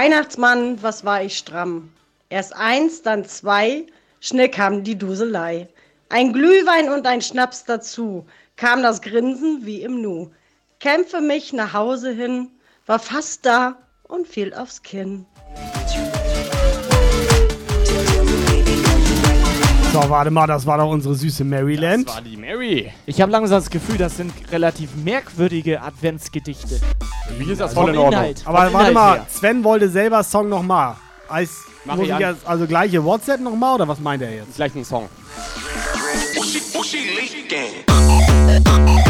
[0.00, 1.92] Weihnachtsmann, was war ich stramm.
[2.30, 3.84] Erst eins, dann zwei,
[4.18, 5.68] schnell kam die Duselei.
[6.08, 10.30] Ein Glühwein und ein Schnaps dazu, kam das Grinsen wie im Nu.
[10.78, 12.50] Kämpfe mich nach Hause hin,
[12.86, 15.26] war fast da und fiel aufs Kinn.
[19.92, 22.06] So, warte mal, das war doch unsere süße Maryland.
[22.08, 22.92] Das war die Mary.
[23.06, 26.80] Ich habe langsam das Gefühl, das sind relativ merkwürdige Adventsgedichte.
[27.38, 28.12] Wie ist das voll in Ordnung?
[28.12, 29.26] Inhalt, Aber warte Inhalt mal, her.
[29.28, 30.94] Sven wollte selber Song nochmal.
[31.28, 31.50] Als,
[31.84, 32.20] Mach muss ich an.
[32.20, 34.54] jetzt, also gleiche WhatsApp nochmal oder was meint er jetzt?
[34.54, 35.08] Gleich einen Song.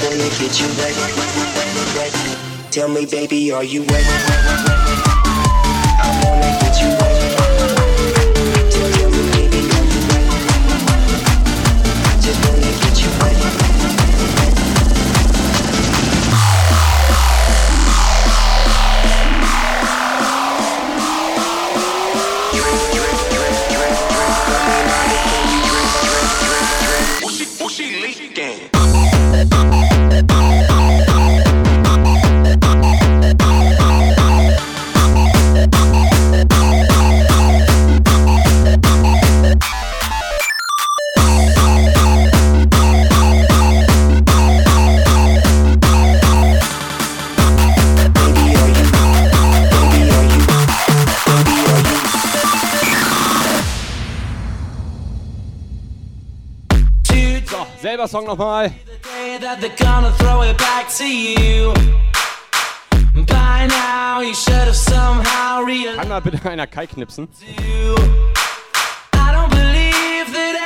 [0.02, 0.94] wanna get you wet.
[2.70, 4.81] Tell me, baby, are you wet?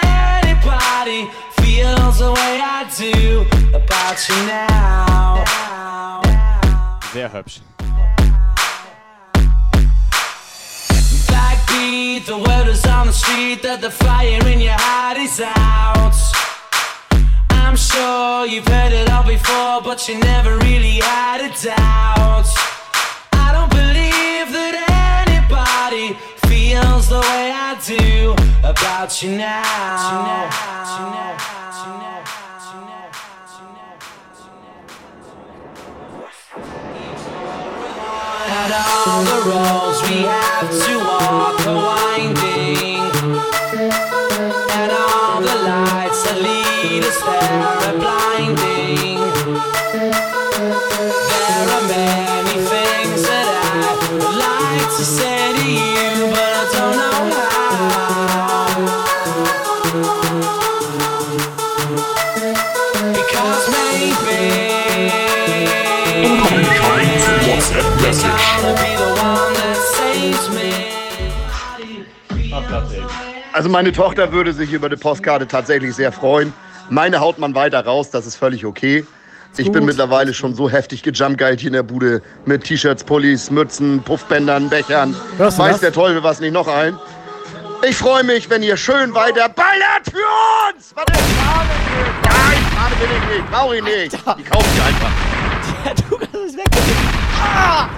[0.02, 1.30] Anybody
[1.60, 3.44] feels the way I do
[3.74, 5.44] about you now.
[7.12, 7.60] Sehr hübsch.
[12.26, 16.25] The word is on the street that the fire in your heart is out.
[17.66, 22.46] I'm sure you've heard it all before, but you never really had a doubt.
[23.32, 24.74] I don't believe that
[25.26, 26.14] anybody
[26.46, 29.64] feels the way I do about you now.
[38.48, 41.25] At all the roads we have to walk
[73.56, 76.52] Also meine Tochter würde sich über die Postkarte tatsächlich sehr freuen.
[76.90, 79.06] Meine haut man weiter raus, das ist völlig okay.
[79.56, 84.02] Ich bin mittlerweile schon so heftig gejumpgeilt hier in der Bude mit T-Shirts, Pullis, Mützen,
[84.02, 85.16] Puffbändern, Bechern.
[85.38, 85.80] Hörst du Weiß das?
[85.80, 86.98] der Teufel was nicht noch ein.
[87.88, 90.18] Ich freue mich, wenn ihr schön weiter ballert für
[90.76, 90.94] uns!
[90.94, 91.70] Warte, Schade
[92.24, 94.12] Nein, Schade will ich nicht, brauche ich nicht.
[94.38, 95.10] Die kaufe ich einfach.
[95.86, 96.66] Der Lukas ist weg.
[97.40, 97.88] Ah!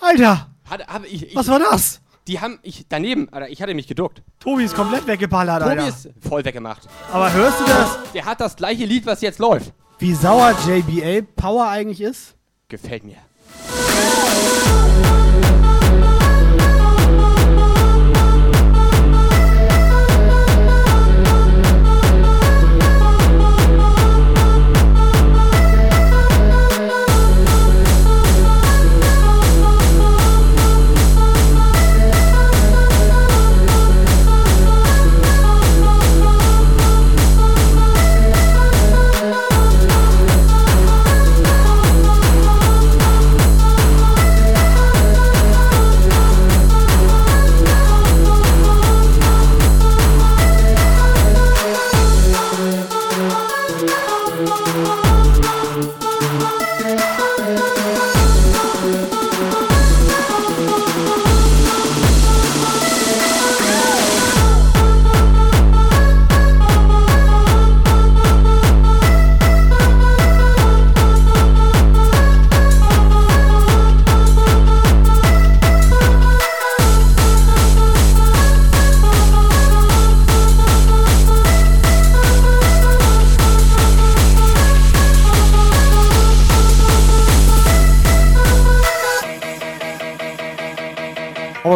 [0.00, 0.53] Alter!
[0.68, 2.00] Hatte, hab ich, ich, Was war das?
[2.26, 4.22] Die haben, ich, daneben, Alter, ich hatte mich geduckt.
[4.40, 5.88] Tobi ist komplett weggeballert, Tobi Alter.
[5.88, 6.88] ist voll weggemacht.
[7.12, 7.98] Aber hörst du das?
[8.14, 9.72] Der hat das gleiche Lied, was jetzt läuft.
[9.98, 12.34] Wie sauer JBL Power eigentlich ist?
[12.68, 13.16] Gefällt mir.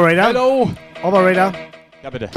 [0.09, 0.25] Operator?
[0.25, 0.71] Hallo.
[1.03, 1.53] Operator?
[2.03, 2.31] Ja, bitte.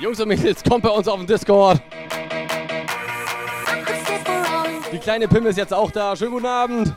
[0.00, 1.80] Jungs und Mädels, kommt bei uns auf den Discord.
[4.92, 6.16] Die kleine Pim ist jetzt auch da.
[6.16, 6.94] Schönen guten Abend.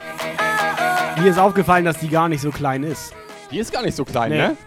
[1.22, 3.14] Mir ist aufgefallen, dass die gar nicht so klein ist.
[3.52, 4.38] Die ist gar nicht so klein, Nee.
[4.38, 4.58] ne?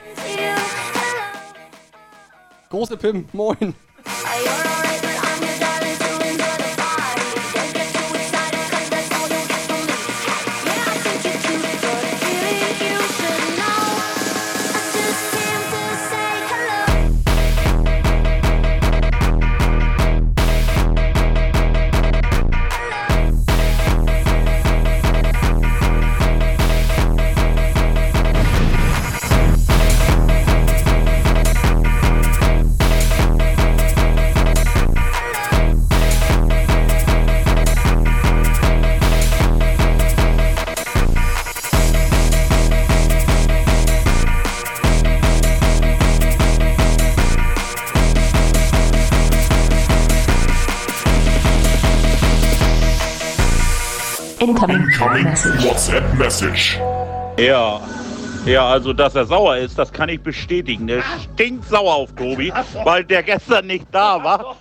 [2.70, 3.74] Große Pim, moin.
[54.42, 54.86] Incoming
[55.22, 55.64] Message.
[55.64, 56.80] WhatsApp Message.
[57.38, 57.80] Ja.
[58.44, 60.88] Ja, also dass er sauer ist, das kann ich bestätigen.
[60.88, 62.52] Der stinkt sauer auf Tobi,
[62.82, 64.56] weil der gestern nicht da war.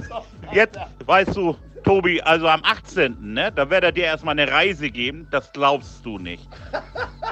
[0.52, 4.88] Jetzt, weißt du, Tobi, also am 18., ne, da wird er dir erstmal eine Reise
[4.88, 6.48] geben, das glaubst du nicht.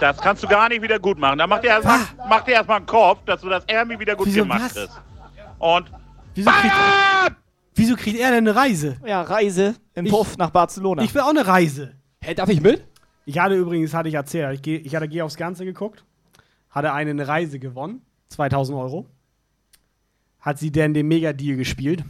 [0.00, 1.38] Das kannst du gar nicht wieder gut machen.
[1.38, 4.26] Da macht er erstmal macht er erstmal einen Kopf, dass du das irgendwie wieder gut
[4.26, 4.88] Wieso gemacht was?
[4.88, 5.00] hast.
[5.60, 5.88] Und
[6.34, 6.50] Wieso
[7.74, 8.96] wieso kriegt er denn eine Reise?
[9.06, 11.02] Ja, Reise im Puff nach Barcelona.
[11.02, 11.94] Ich will auch eine Reise.
[12.20, 12.84] Hä, darf ich mit?
[13.24, 16.04] Ich hatte übrigens, hatte ich erzählt, ich, geh, ich hatte Geh aufs Ganze geguckt,
[16.70, 19.06] hatte eine, eine Reise gewonnen, 2000 Euro.
[20.40, 22.02] Hat sie denn den Mega-Deal gespielt.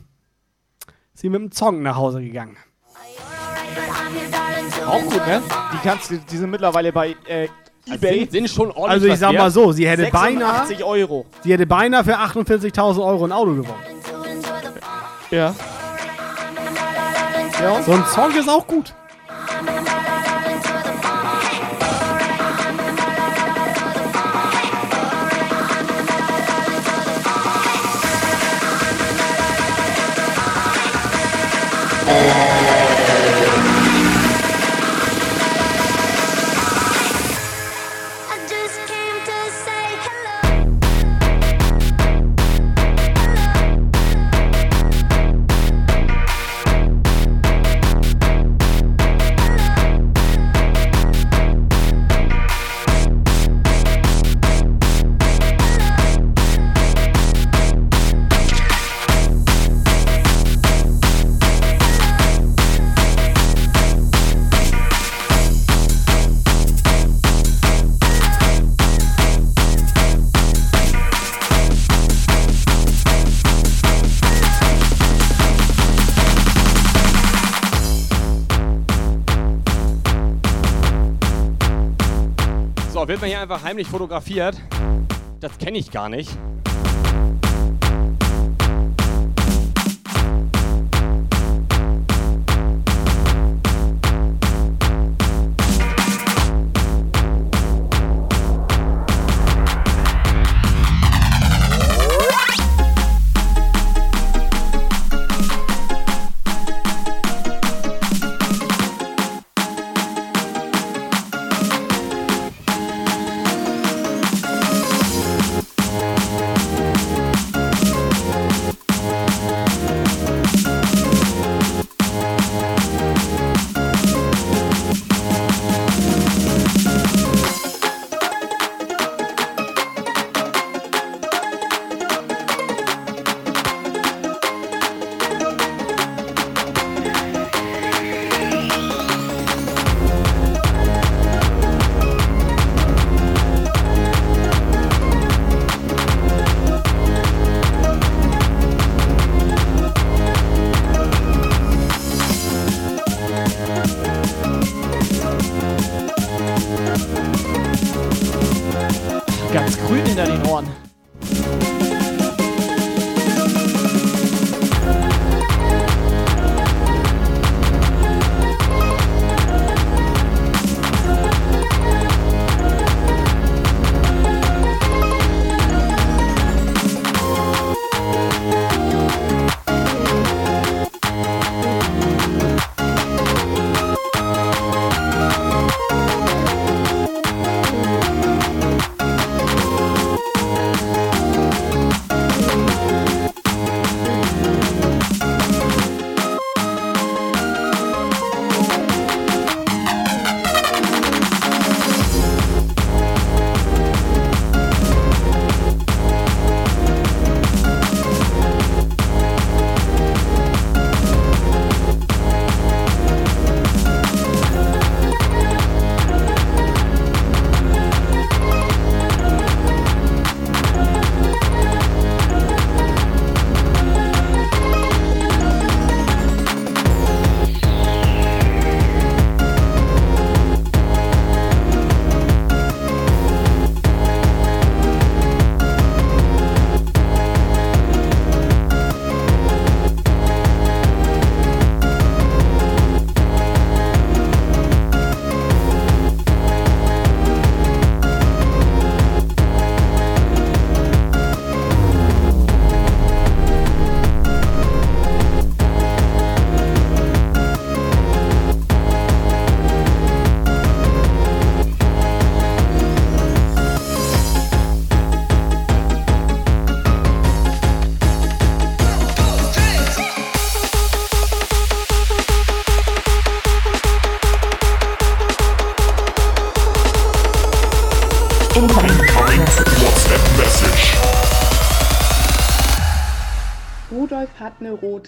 [1.13, 2.57] Sie mit dem Song nach Hause gegangen.
[4.87, 5.43] Auch gut, ne?
[5.75, 7.49] Die kannst du, die sind mittlerweile bei äh,
[7.87, 8.21] eBay.
[8.21, 11.27] sind- sind schon ordentlich Also ich sag mal so, sie hätte beinahe, 86 Euro.
[11.43, 13.83] sie hätte beinahe für 48.000 Euro ein Auto gewonnen.
[15.33, 15.55] Ja.
[17.87, 18.93] So ein Song ist auch gut.
[32.05, 32.62] So,
[83.43, 84.57] einfach heimlich fotografiert?
[85.41, 86.31] Das kenne ich gar nicht.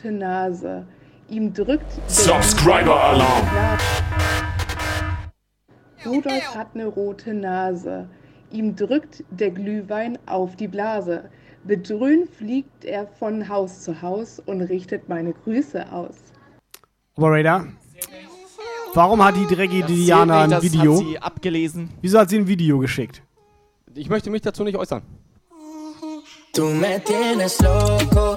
[0.05, 0.87] Rote Nase.
[1.29, 1.97] Ihm drückt.
[1.97, 3.79] der- Subscriber Alarm.
[6.05, 8.09] Rudolf hat eine rote Nase.
[8.51, 11.31] Ihm drückt der Glühwein auf die Blase.
[11.65, 16.15] Bedröhnt fliegt er von Haus zu Haus und richtet meine Grüße aus.
[17.17, 17.67] Operator.
[18.93, 20.93] Warum hat die dreckige Diana ein Video?
[20.93, 21.91] hat sie abgelesen.
[22.03, 23.23] Wieso hat sie ein Video geschickt?
[23.95, 25.03] Ich möchte mich dazu nicht äußern.
[26.55, 28.37] Tú me tienes loco,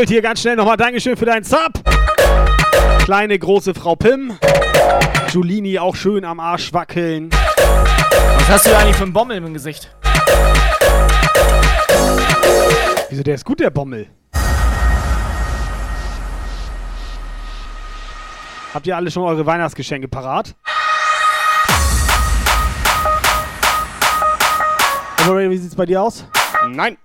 [0.00, 1.72] So, buckelt hier ganz schnell nochmal Dankeschön für deinen Sub.
[3.04, 4.32] Kleine, große Frau Pim.
[5.30, 7.28] Julini auch schön am Arsch wackeln.
[7.28, 9.94] Was hast du eigentlich für einen Bommel im Gesicht?
[13.10, 14.08] Wieso, der ist gut, der Bommel.
[18.72, 20.54] Habt ihr alle schon eure Weihnachtsgeschenke parat?
[25.26, 26.24] Aber wie sieht's bei dir aus?
[26.70, 26.96] Nein.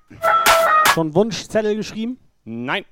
[0.93, 2.19] Schon Wunschzettel geschrieben?
[2.45, 2.85] Nein.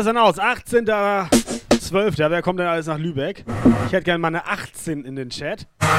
[0.00, 0.38] es denn aus?
[0.38, 2.30] 18.12.
[2.30, 3.44] Wer kommt denn alles nach Lübeck?
[3.86, 5.66] Ich hätte gerne mal eine 18 in den Chat.
[5.80, 5.90] Musik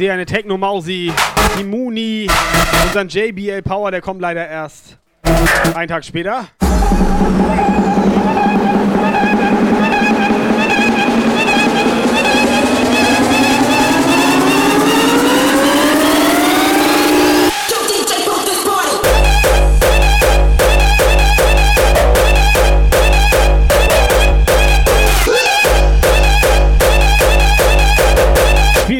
[0.00, 1.12] sehe eine Techno-Mausi,
[1.58, 2.26] die Muni,
[2.86, 4.96] unseren JBL Power, der kommt leider erst
[5.74, 6.46] einen Tag später.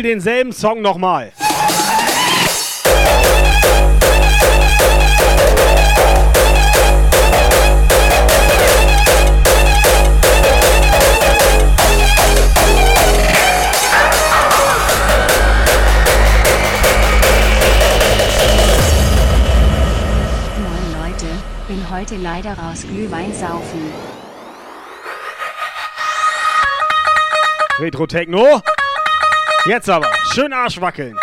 [0.00, 1.30] Spiel denselben Song nochmal.
[20.56, 21.26] Moin Leute,
[21.68, 23.92] bin heute leider raus Glühwein saufen.
[27.78, 28.62] Retro Techno.
[29.66, 31.18] Jetzt aber, schön Arsch wackeln.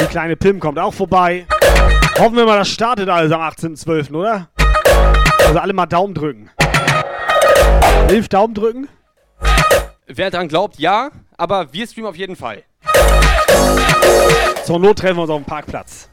[0.00, 1.46] Die kleine Pim kommt auch vorbei.
[2.18, 4.48] Hoffen wir mal, das startet alles am 18.12., oder?
[5.46, 6.50] Also alle mal Daumen drücken.
[8.08, 8.88] Elf Daumen drücken?
[10.08, 12.64] Wer dran glaubt, ja, aber wir streamen auf jeden Fall.
[14.70, 16.08] Zur Not treffen wir uns auf dem Parkplatz.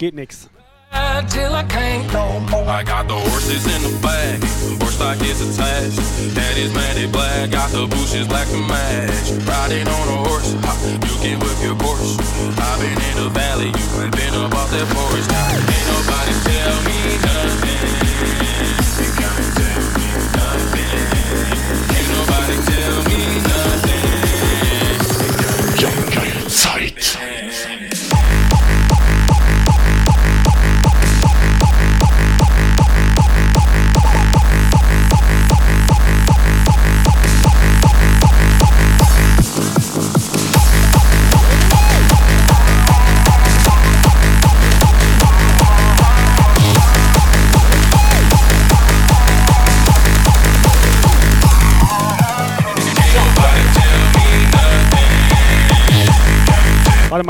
[0.00, 0.48] Geht nix.
[1.28, 2.66] till I can't no more.
[2.66, 4.40] I got the horses in the bag,
[4.80, 6.00] horse stock is attached.
[6.34, 8.89] Daddy's matted black, got the bushes black to match.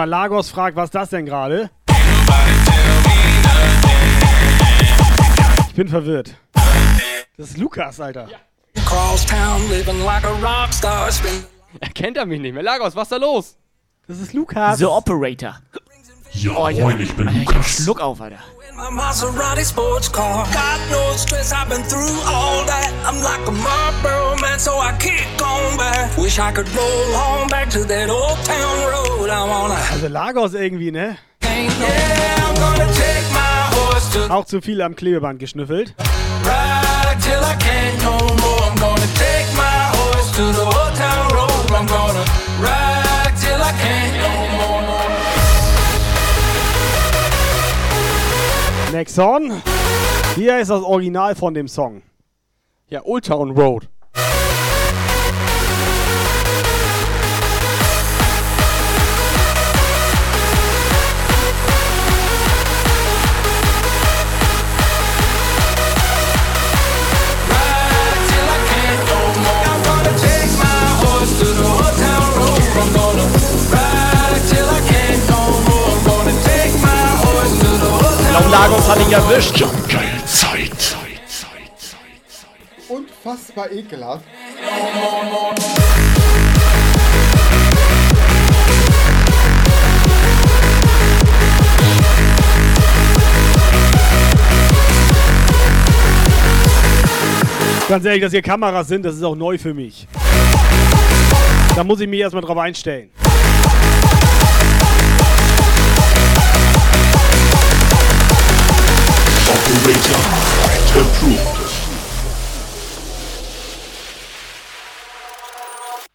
[0.00, 1.70] Mal, Lagos fragt, was ist das denn gerade?
[5.68, 6.34] Ich bin verwirrt.
[7.36, 8.28] Das ist Lukas, Alter.
[8.86, 11.12] Cross town, living like a rock star.
[11.12, 11.44] Spin
[11.80, 12.62] Erkennt er mich nicht mehr?
[12.62, 13.56] Lagos, was ist da los?
[14.06, 14.78] Das ist Lukas.
[14.78, 15.56] The Operator.
[16.32, 16.84] Ja, Oh, ja.
[16.84, 17.66] moin, ich bin Alter, Lukas.
[17.66, 18.38] Schluck auf, Alter.
[18.76, 20.46] my Maserati sports car.
[20.52, 22.90] Got no stress, I've been through all that.
[23.06, 26.16] I'm like a Marlboro man, so I kick on back.
[26.16, 29.28] Wish I could roll on back to that old town road.
[29.28, 29.74] I wanna.
[29.92, 31.18] Also Lagos irgendwie, ne?
[31.42, 35.94] Yeah, I'm gonna take my horse to Auch zu viel am Klebeband geschnüffelt.
[36.44, 38.62] ride till I can't no more.
[38.70, 40.64] I'm gonna take my horse to the
[49.00, 49.62] Nexon.
[50.34, 52.02] Hier ist das Original von dem Song.
[52.88, 53.88] Ja, Old Town Road.
[78.40, 79.62] Auf Lagos hatte ich erwischt.
[80.24, 80.96] Zeit.
[82.88, 84.24] Unfassbar ekelhaft.
[97.90, 100.08] Ganz ehrlich, dass hier Kameras sind, das ist auch neu für mich.
[101.76, 103.10] Da muss ich mich erstmal drauf einstellen.
[109.70, 110.18] Operator
[111.00, 111.60] approved.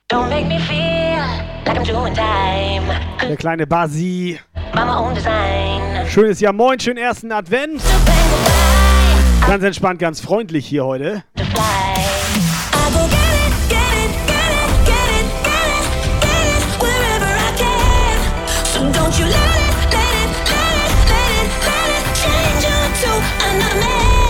[0.10, 1.24] Don't make me feel
[1.66, 2.84] like I'm doing time.
[3.22, 4.42] Der kleine Basi.
[6.10, 7.82] Schönes Jahr, moin, schönen ersten Advent.
[9.48, 11.24] Ganz entspannt, ganz freundlich hier heute.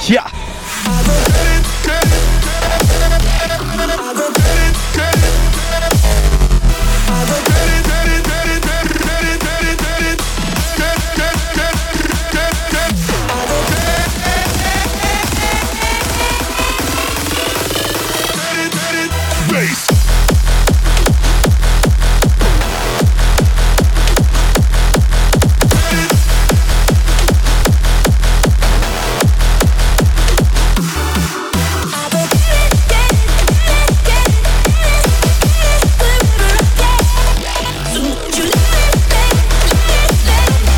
[0.10, 0.45] Man.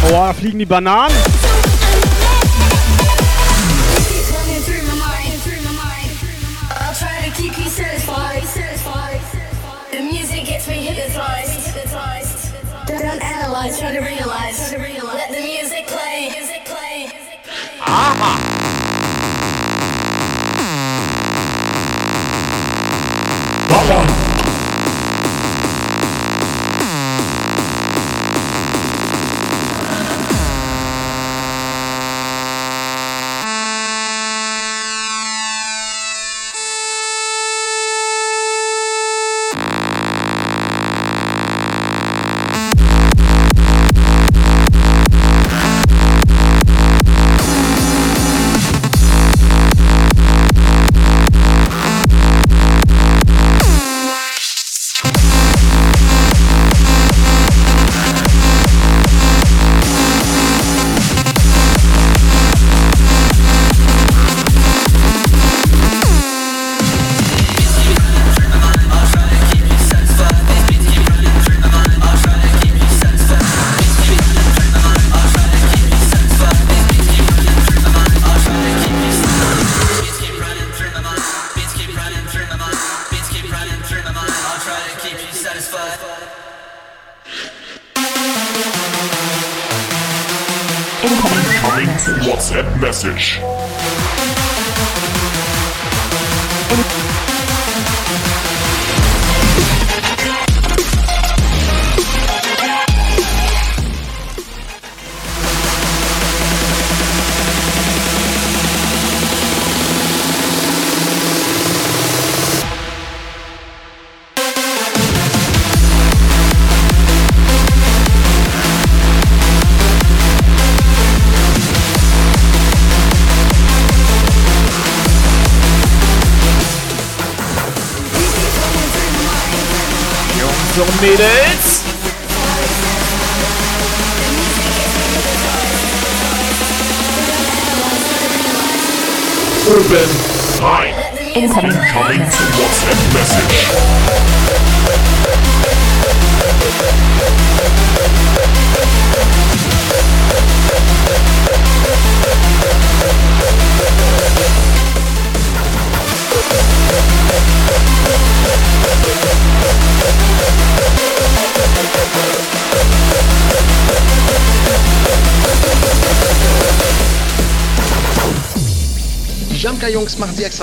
[0.10, 1.37] Da fliegen die Bananen.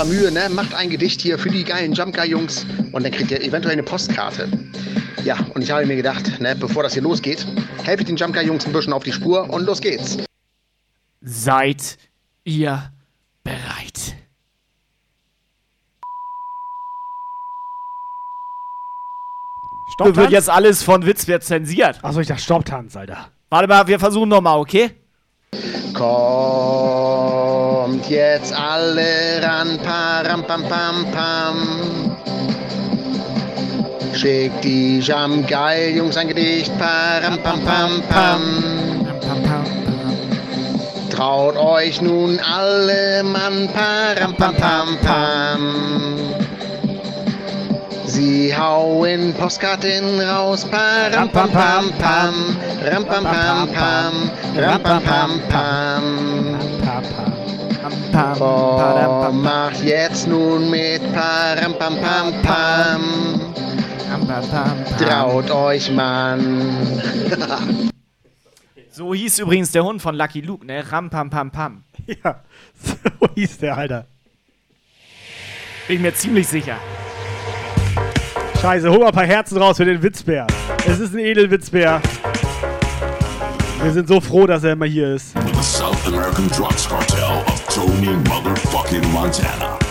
[0.05, 0.49] Extra Mühe, ne?
[0.51, 4.49] Macht ein Gedicht hier für die geilen Jumpguy-Jungs und dann kriegt ihr eventuell eine Postkarte.
[5.25, 7.47] Ja, und ich habe mir gedacht, ne, bevor das hier losgeht,
[7.83, 10.19] helfe ich den Jumpguy-Jungs ein bisschen auf die Spur und los geht's.
[11.23, 11.99] Seid
[12.45, 12.91] ihr
[13.43, 14.17] bereit?
[19.95, 20.17] Stopptanz?
[20.17, 22.01] Wird jetzt alles von Witz wird zensiert.
[22.03, 23.29] Achso, ich dachte Stopptanz, Alter.
[23.49, 24.91] Warte mal, wir versuchen nochmal, okay?
[27.85, 32.16] Kommt jetzt alle ran, param pam pam pam.
[34.15, 38.43] Schickt die Jam geil, Jungs, ein Gedicht, param pam pam pam.
[41.11, 46.16] Traut euch nun alle Mann, param pam pam pam.
[48.06, 55.40] Sie hauen Postkarten raus, param pam pam pam, ram pam pam pam, ram pam pam
[55.51, 56.74] pam.
[58.15, 63.55] Komm, mach jetzt nun mit, param pam pam pam.
[64.99, 66.77] Traut euch, Mann.
[68.93, 70.85] So hieß übrigens der Hund von Lucky Luke, ne?
[70.93, 71.82] Ram pam pam pam.
[72.07, 72.43] Ja,
[72.85, 72.95] so
[73.35, 74.07] hieß der, Alter.
[75.89, 76.77] Bin ich mir ziemlich sicher.
[78.61, 80.47] Scheiße, hol mal ein paar Herzen raus für den Witzbär.
[80.86, 82.01] Es ist ein Edelwitzbär.
[83.82, 85.35] Wir sind so froh, dass er immer hier ist.
[85.35, 87.64] The South American Drugs Cartel of
[88.05, 89.84] Motherfucking Montana.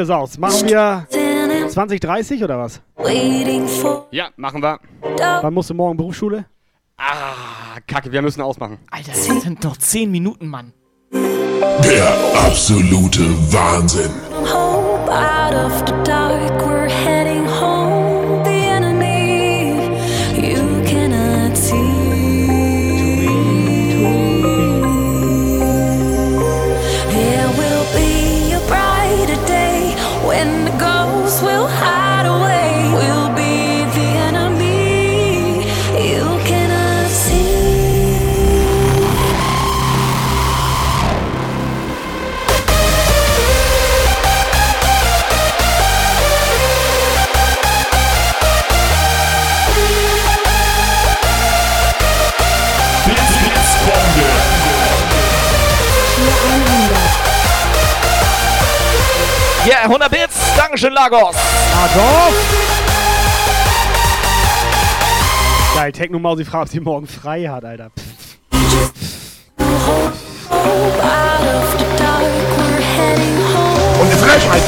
[0.00, 0.38] Das aus?
[0.38, 1.06] Machen wir
[1.68, 2.80] 2030 oder was?
[4.10, 4.80] Ja, machen wir.
[5.42, 6.46] Wann musst du morgen Berufsschule?
[6.96, 8.78] Ah, Kacke, wir müssen ausmachen.
[8.90, 10.72] Alter, das sind noch 10 Minuten, Mann.
[11.12, 12.12] Der
[12.46, 13.20] absolute
[13.52, 14.10] Wahnsinn.
[14.44, 16.60] hope out of the dark.
[16.62, 17.79] We're heading home.
[60.70, 61.34] Dankeschön, Lagos.
[61.82, 62.34] Adolf!
[65.74, 67.90] Geil, Techno Mausi fragt, ob sie morgen frei hat, Alter.
[67.90, 68.36] Pff.
[73.98, 74.62] Und eine Frechheit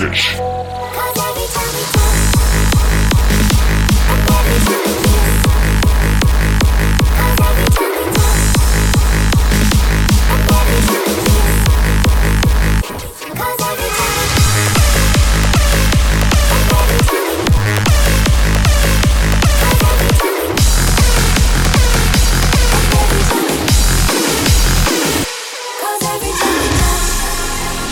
[0.00, 0.38] message.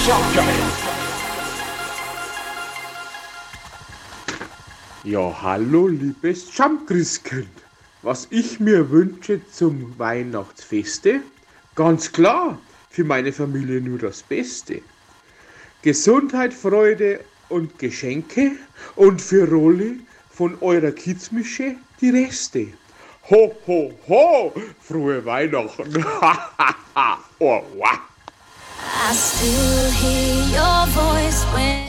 [0.07, 0.96] Jump, jump.
[5.07, 7.47] Ja, hallo, liebes Jumpchriskind.
[8.03, 11.21] Was ich mir wünsche zum Weihnachtsfeste?
[11.77, 12.59] Ganz klar,
[12.91, 14.83] für meine Familie nur das Beste.
[15.83, 18.57] Gesundheit, Freude und Geschenke
[18.97, 22.67] und für Rolli von eurer Kidsmische die Reste.
[23.31, 24.53] Ho, ho, ho!
[24.81, 26.05] Frohe Weihnachten!
[27.39, 28.01] oh, wow.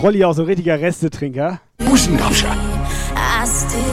[0.04, 1.60] Rolli auch so ein richtiger Restetrinker.
[1.98, 2.67] Still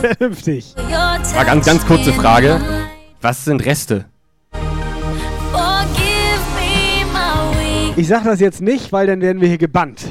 [0.00, 0.74] Vernünftig.
[0.76, 2.60] Mal ganz, ganz kurze Frage.
[3.20, 4.06] Was sind Reste?
[7.96, 10.04] Ich sag das jetzt nicht, weil dann werden wir hier gebannt.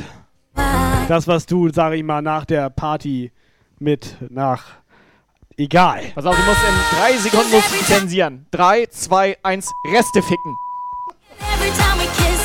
[1.09, 3.31] Das, was du, sag ich mal, nach der Party
[3.79, 4.63] mit nach.
[5.57, 6.01] Egal.
[6.15, 8.45] Pass auf, du musst in drei Sekunden musst zensieren.
[8.51, 10.55] Drei, zwei, eins, Reste ficken.
[11.39, 12.42] Every time we kiss,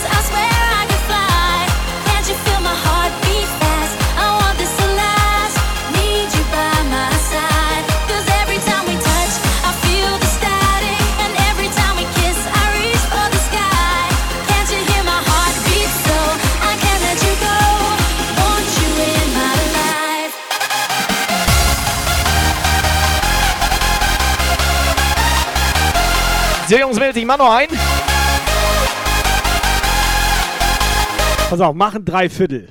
[26.68, 27.68] So, Jungs, Mädels, ich mach noch ein.
[31.48, 32.68] Pass auf, machen drei Viertel.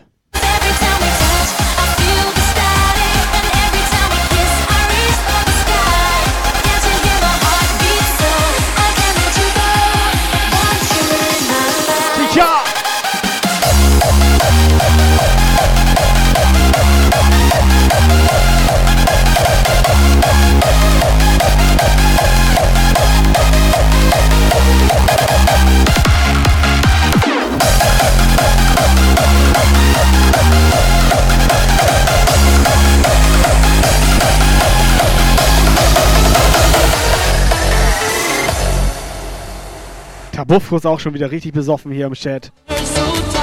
[40.47, 42.53] Kabuffro ist auch schon wieder richtig besoffen hier im Chat.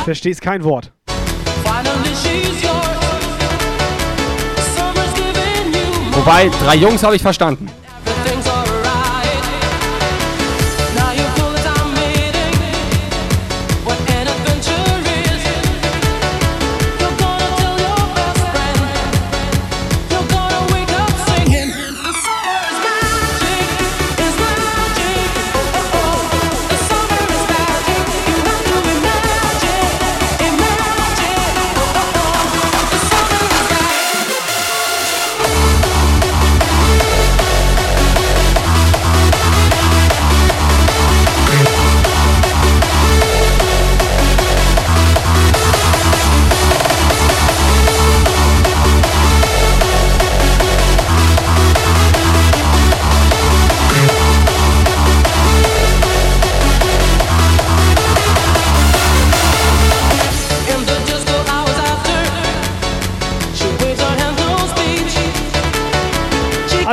[0.05, 0.91] Verstehst kein Wort.
[6.13, 7.69] Wobei, drei Jungs habe ich verstanden.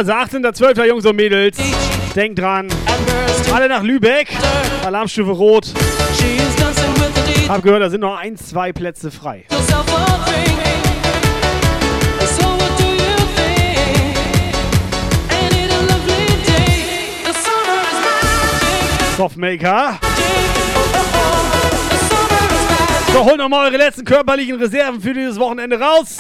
[0.02, 0.84] Also 18.12.
[0.88, 1.56] Jungs und Mädels.
[2.16, 2.68] Denkt dran.
[3.54, 4.30] Alle nach Lübeck.
[4.84, 5.72] Alarmstufe Rot.
[7.48, 9.46] Hab gehört, da sind noch ein, zwei Plätze frei.
[19.18, 20.00] Softmaker.
[23.14, 26.18] So, holt nochmal eure letzten körperlichen Reserven für dieses Wochenende raus.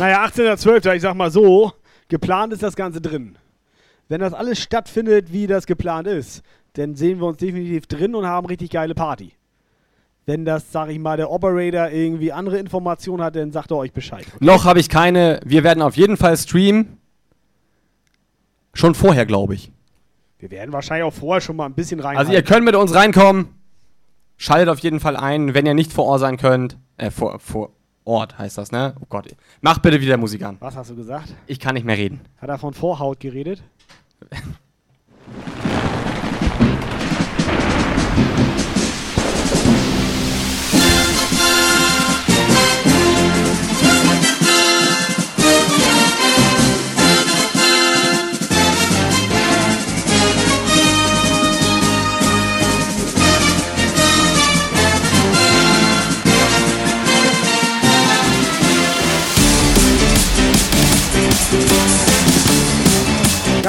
[0.00, 1.72] Naja, 18.12., ich sag mal so,
[2.08, 3.36] geplant ist das Ganze drin.
[4.08, 8.26] Wenn das alles stattfindet, wie das geplant ist, dann sehen wir uns definitiv drin und
[8.26, 9.32] haben richtig geile Party.
[10.26, 13.92] Wenn das, sag ich mal, der Operator irgendwie andere Informationen hat, dann sagt er euch
[13.92, 14.24] Bescheid.
[14.40, 15.40] Noch habe ich keine.
[15.44, 16.98] Wir werden auf jeden Fall streamen.
[18.72, 19.70] Schon vorher, glaube ich.
[20.38, 22.16] Wir werden wahrscheinlich auch vorher schon mal ein bisschen rein.
[22.16, 23.48] Also ihr könnt mit uns reinkommen.
[24.36, 26.78] Schaltet auf jeden Fall ein, wenn ihr nicht vor Ort sein könnt.
[26.96, 27.72] Äh, vor, vor
[28.10, 28.94] Ort heißt das, ne?
[29.00, 29.28] Oh Gott.
[29.60, 30.56] Macht bitte wieder Musik an.
[30.58, 31.32] Was hast du gesagt?
[31.46, 32.20] Ich kann nicht mehr reden.
[32.38, 33.62] Hat er von Vorhaut geredet?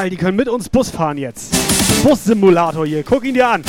[0.02, 1.54] Geil, die können mit uns Bus fahren jetzt.
[2.02, 3.64] Bus-Simulator hier, guck ihn dir an.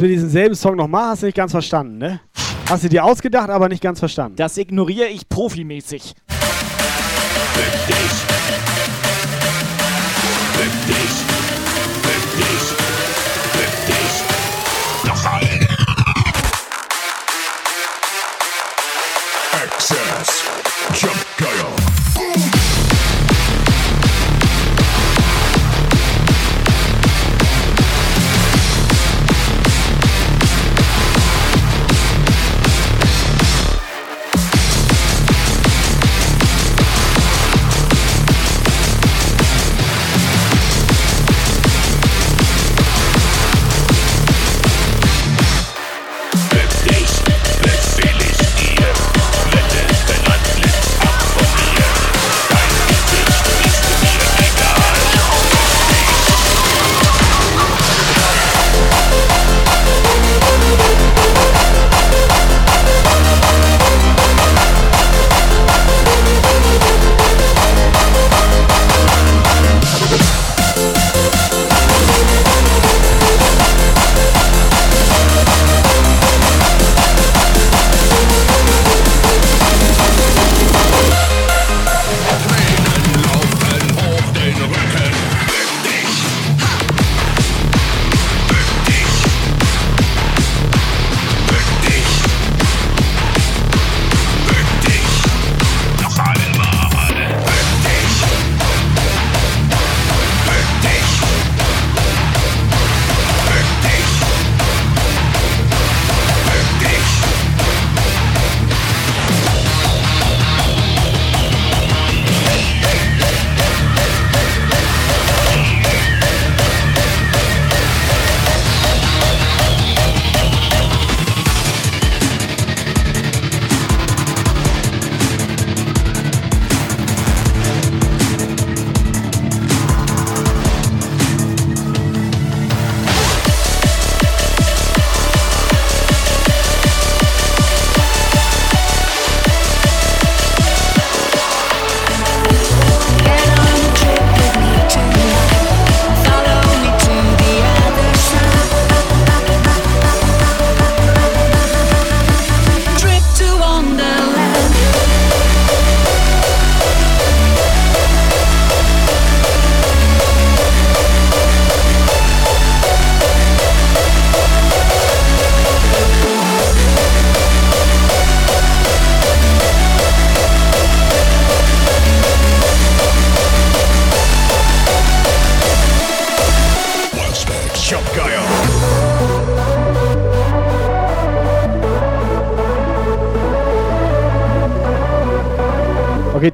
[0.00, 2.20] Wir diesen selben Song nochmal hast du nicht ganz verstanden, ne?
[2.68, 4.36] Hast du dir ausgedacht, aber nicht ganz verstanden.
[4.36, 6.14] Das ignoriere ich profimäßig.
[7.86, 8.29] Bück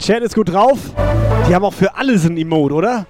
[0.06, 0.78] Chat ist gut drauf.
[1.48, 3.06] Die haben auch für alles ein Emote, oder?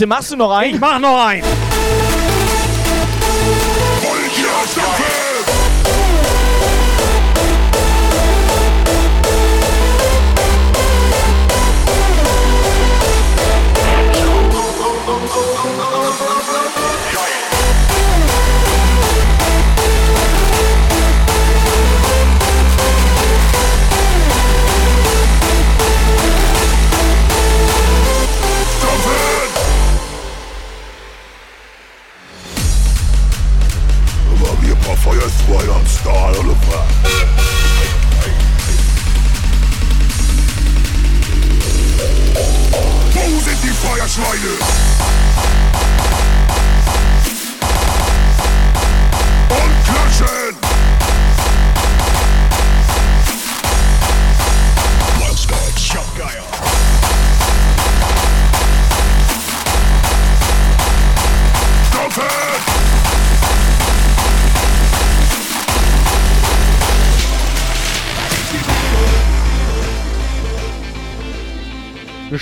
[0.00, 0.76] Scheiße, machst du noch einen?
[0.76, 1.69] Ich mach noch einen.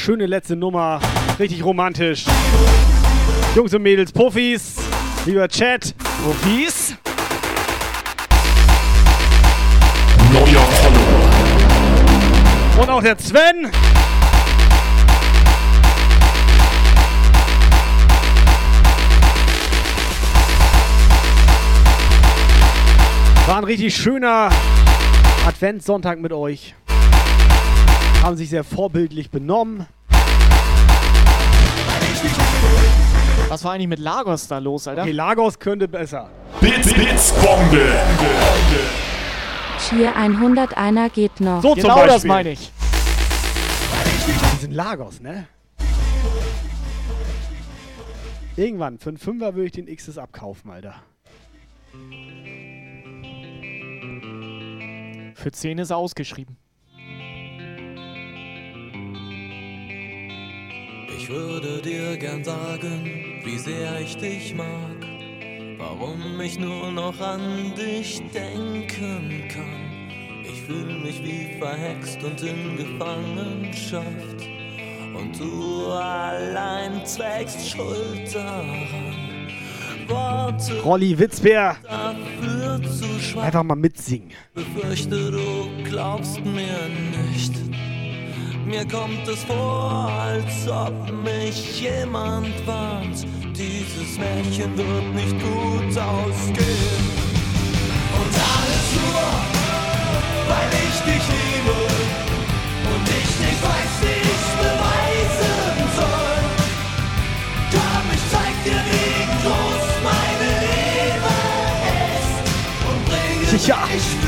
[0.09, 1.01] Schöne letzte Nummer.
[1.39, 2.25] Richtig romantisch.
[3.55, 4.77] Jungs und Mädels, Puffis,
[5.27, 5.95] lieber Chat.
[10.33, 11.29] Neuer Follower.
[12.81, 13.71] Und auch der Sven.
[23.47, 24.49] War ein richtig schöner
[25.47, 26.75] Adventssonntag mit euch.
[28.23, 29.87] Haben sich sehr vorbildlich benommen.
[33.49, 35.03] Was war eigentlich mit Lagos da los, Alter?
[35.03, 36.29] Okay, Lagos könnte besser.
[36.61, 37.95] Bits, Bits, Bombe.
[39.81, 41.63] Schier 101er geht noch.
[41.63, 42.09] So Genau zum Beispiel.
[42.09, 42.71] das meine ich.
[44.53, 45.47] Die sind Lagos, ne?
[48.57, 50.97] Irgendwann, für einen Fünfer würde ich den XS abkaufen, Alter.
[55.35, 56.59] Für 10 ist er ausgeschrieben.
[61.21, 64.69] Ich würde dir gern sagen, wie sehr ich dich mag,
[65.77, 70.45] warum ich nur noch an dich denken kann.
[70.45, 74.47] Ich fühle mich wie verhext und in Gefangenschaft,
[75.17, 79.49] und du allein trägst Schuld daran.
[80.07, 81.79] Worte Rolli Witzbär.
[81.83, 83.43] dafür zu schwach.
[83.43, 84.31] Einfach mal mitsingen.
[84.55, 86.79] Befürchte, du glaubst mir
[87.33, 87.68] nicht.
[88.69, 90.93] Mir kommt es vor, als ob
[91.25, 93.27] mich jemand warnt.
[93.57, 97.05] Dieses Märchen wird nicht gut ausgehen.
[98.13, 99.29] Und alles nur,
[100.51, 101.79] weil ich dich liebe.
[102.93, 106.43] Und ich nicht weiß, wie ich's beweisen soll.
[107.73, 111.35] Komm, ich zeig dir, wie groß meine Liebe
[112.21, 112.37] ist.
[112.87, 114.28] Und bringe dich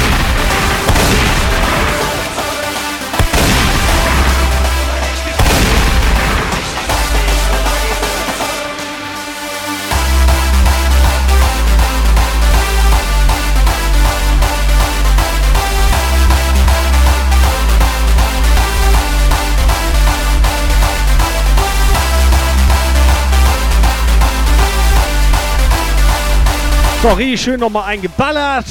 [27.01, 28.65] So, richtig schön nochmal eingeballert.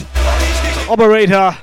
[0.86, 1.56] Operator.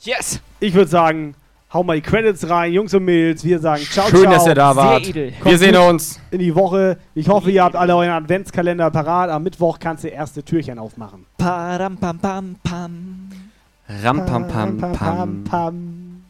[0.00, 0.40] Yes.
[0.58, 1.34] Ich würde sagen,
[1.70, 3.44] hau mal die Credits rein, Jungs und Mädels.
[3.44, 4.32] Wir sagen ciao, Schön, ciao.
[4.32, 5.04] dass ihr da wart.
[5.04, 5.32] Sehr edel.
[5.42, 6.18] Wir sehen uns.
[6.30, 6.96] In die Woche.
[7.14, 9.28] Ich hoffe, ihr habt alle euren Adventskalender parat.
[9.28, 11.26] Am Mittwoch kannst du erste Türchen aufmachen.
[11.36, 13.28] Param pam pam pam.
[14.02, 15.44] Ram pam pam pam, pam.
[15.44, 16.24] pam.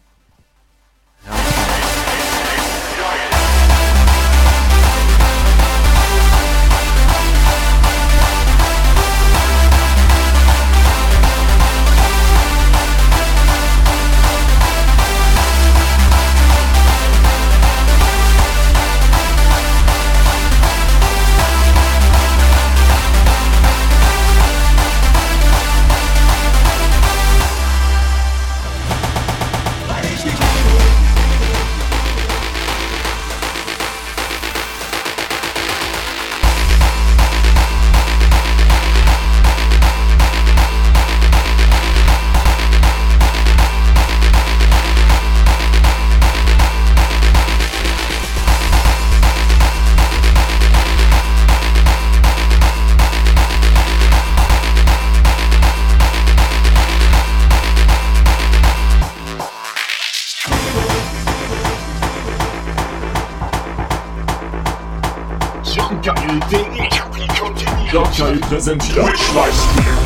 [68.69, 69.99] Präsentiert Twitch-Livestream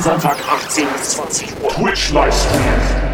[0.00, 1.68] Sonntag 18 bis 20 Uhr.
[1.68, 3.05] Twitch Livestream